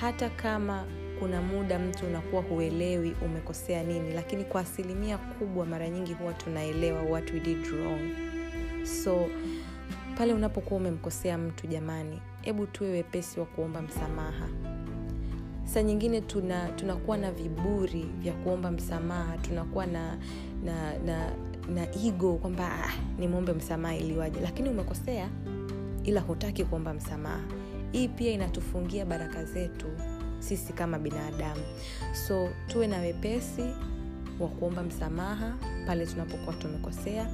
hata 0.00 0.30
kama 0.30 0.84
kuna 1.18 1.42
muda 1.42 1.78
mtu 1.78 2.06
unakuwa 2.06 2.42
huelewi 2.42 3.16
umekosea 3.24 3.82
nini 3.82 4.12
lakini 4.14 4.44
kwa 4.44 4.60
asilimia 4.60 5.18
kubwa 5.18 5.66
mara 5.66 5.88
nyingi 5.88 6.12
huwa 6.12 6.32
tunaelewa 6.32 7.02
what 7.02 7.32
we 7.32 7.40
did 7.40 7.66
wrong 7.66 8.35
so 8.86 9.26
pale 10.18 10.32
unapokuwa 10.34 10.80
umemkosea 10.80 11.38
mtu 11.38 11.66
jamani 11.66 12.20
hebu 12.40 12.66
tuwe 12.66 12.90
wepesi 12.90 13.40
wa 13.40 13.46
kuomba 13.46 13.82
msamaha. 13.82 14.48
Sa 15.64 15.82
nyingine 15.82 16.20
tuna 16.20 16.68
tunakuwa 16.68 17.16
na 17.16 17.32
viburi 17.32 18.02
vya 18.18 18.32
kuomba 18.32 18.70
msamaha 18.70 19.38
tunakuwa 19.38 19.86
na 19.86 20.18
na 20.64 20.98
na 20.98 21.32
na 21.74 21.94
igo 21.94 22.34
kwamba 22.34 22.72
ah, 22.84 22.92
nimwombe 23.18 23.52
msamaha 23.52 23.96
iliwaje 23.96 24.40
lakini 24.40 24.68
umekosea 24.68 25.28
ila 26.04 26.20
hutaki 26.20 26.64
kuomba 26.64 26.94
msamaha. 26.94 27.40
Hii 27.92 28.08
pia 28.08 28.30
inatufungia 28.32 29.04
baraka 29.06 29.44
zetu 29.44 29.86
sisi 30.38 30.72
kama 30.72 30.98
binadamu. 30.98 31.62
So 32.26 32.48
tuwe 32.66 32.86
na 32.86 32.98
wepesi 32.98 33.64
wa 34.40 34.48
kuomba 34.48 34.82
msamaha 34.82 35.54
pale 35.86 36.06
tunapokuwa 36.06 36.56
tumekosea 36.56 37.26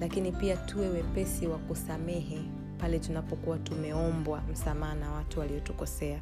lakini 0.00 0.32
pia 0.32 0.56
tuwe 0.56 0.88
wepesi 0.88 1.46
wa 1.46 1.58
kusamehe 1.58 2.38
pale 2.78 2.98
tunapokuwa 2.98 3.58
tumeombwa 3.58 4.40
msamaha 4.52 4.94
na 4.94 5.12
watu 5.12 5.40
waliotukosea. 5.40 6.20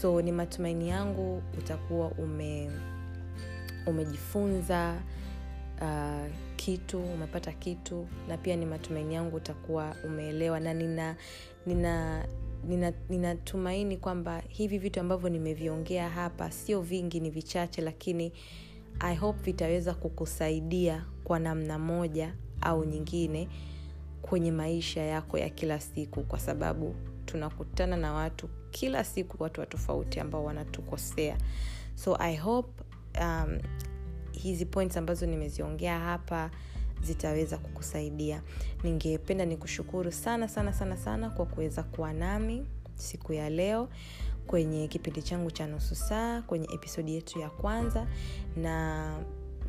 So 0.00 0.22
ni 0.22 0.32
matumaini 0.32 0.88
yangu 0.88 1.42
utakuwa 1.58 2.08
ume 2.08 2.70
umejifunza 3.86 5.02
uh, 5.80 6.34
kitu 6.56 7.00
umepata 7.00 7.52
kitu 7.52 8.06
na 8.28 8.36
pia 8.36 8.56
ni 8.56 8.66
matumaini 8.66 9.14
yangu 9.14 9.36
utakuwa 9.36 9.94
umeelewa 10.04 10.60
na 10.60 10.74
nina 10.74 11.16
nina 11.66 12.24
ninatumaini 13.08 13.84
nina 13.84 14.00
kwamba 14.00 14.42
hivi 14.48 14.78
vitu 14.78 15.00
ambavyo 15.00 15.28
nimeviongea 15.28 16.08
hapa 16.08 16.50
sio 16.50 16.80
vingi 16.80 17.20
ni 17.20 17.30
vichache 17.30 17.82
lakini 17.82 18.32
i 19.00 19.16
hope 19.16 19.38
vitaweza 19.42 19.94
kukusaidia 19.94 21.04
kwa 21.24 21.38
namna 21.38 21.78
moja 21.78 22.34
au 22.60 22.84
nyingine 22.84 23.48
kwenye 24.22 24.52
maisha 24.52 25.00
yako 25.02 25.38
ya 25.38 25.48
kila 25.50 25.80
siku 25.80 26.22
kwa 26.24 26.38
sababu 26.38 26.94
tunakutana 27.26 27.96
na 27.96 28.12
watu 28.12 28.48
kila 28.70 29.04
siku 29.04 29.42
watu 29.42 29.60
wa 29.60 29.66
tofauti 29.66 30.20
ambao 30.20 30.44
wanatukosea. 30.44 31.38
So 31.94 32.16
i 32.20 32.36
hope 32.36 32.82
um, 33.20 33.58
hizi 34.32 34.66
points 34.66 34.96
ambazo 34.96 35.26
nimeziongea 35.26 35.98
hapa 35.98 36.50
zitaweza 37.02 37.58
kukusaidia. 37.58 38.42
Ningependa 38.84 39.44
nikushukuru 39.44 40.12
sana 40.12 40.48
sana 40.48 40.72
sana 40.72 40.96
sana 40.96 41.30
kwa 41.30 41.46
kuweza 41.46 41.82
kuwa 41.82 42.12
nami 42.12 42.66
siku 42.94 43.32
ya 43.32 43.50
leo 43.50 43.88
kwenye 44.46 44.88
kipindi 44.88 45.22
changu 45.22 45.50
cha 45.50 45.66
nusu 45.66 45.94
saa 45.94 46.42
kwenye 46.42 46.68
episodi 46.74 47.14
yetu 47.14 47.38
ya 47.38 47.50
kwanza. 47.50 48.06
Na 48.56 49.16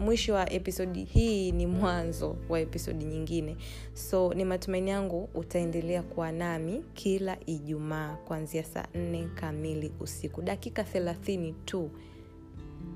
mwisho 0.01 0.33
wa 0.33 0.53
episodi 0.53 1.03
hii 1.03 1.51
ni 1.51 1.67
mwanzo 1.67 2.37
wa 2.49 2.59
episodi 2.59 3.05
nyingine. 3.05 3.57
So 3.93 4.33
ni 4.33 4.45
matumaini 4.45 4.89
yangu 4.89 5.29
utaendelea 5.33 6.03
kuwa 6.03 6.31
nami 6.31 6.83
kila 6.93 7.37
ijumaa 7.45 8.15
kuanzia 8.15 8.63
saa 8.63 8.85
nne 8.95 9.27
kamili 9.35 9.91
usiku. 9.99 10.41
Dakika 10.41 10.83
thelathini 10.83 11.53
tu 11.65 11.89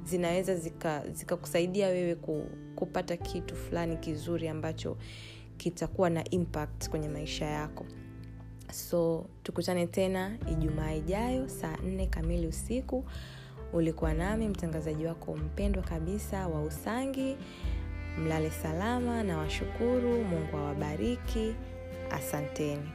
zinaweza 0.05 0.55
zikakusaidia 1.13 1.87
zika 1.87 1.99
wewe 1.99 2.15
ku, 2.15 2.45
kupata 2.75 3.17
kitu 3.17 3.55
fulani 3.55 3.97
kizuri 3.97 4.47
ambacho 4.47 4.97
kitakuwa 5.57 6.09
na 6.09 6.29
impact 6.29 6.89
kwenye 6.89 7.09
maisha 7.09 7.45
yako. 7.45 7.85
So 8.71 9.25
tukutane 9.43 9.87
tena 9.87 10.37
ijumaa 10.51 10.93
ijayo 10.93 11.49
saa 11.49 11.77
nne 11.77 12.07
kamili 12.07 12.47
usiku 12.47 13.05
Ulikuwa 13.73 14.13
nami 14.13 14.47
mtangazaji 14.47 15.05
wako 15.05 15.35
mpendwa 15.37 15.83
kabisa 15.83 16.47
wa 16.47 16.61
Usangi. 16.61 17.37
Mlale 18.19 18.51
salama 18.51 19.23
na 19.23 19.37
washukuru. 19.37 20.23
Mungu 20.23 20.57
awabariki. 20.57 21.55
Asanteni. 22.11 22.91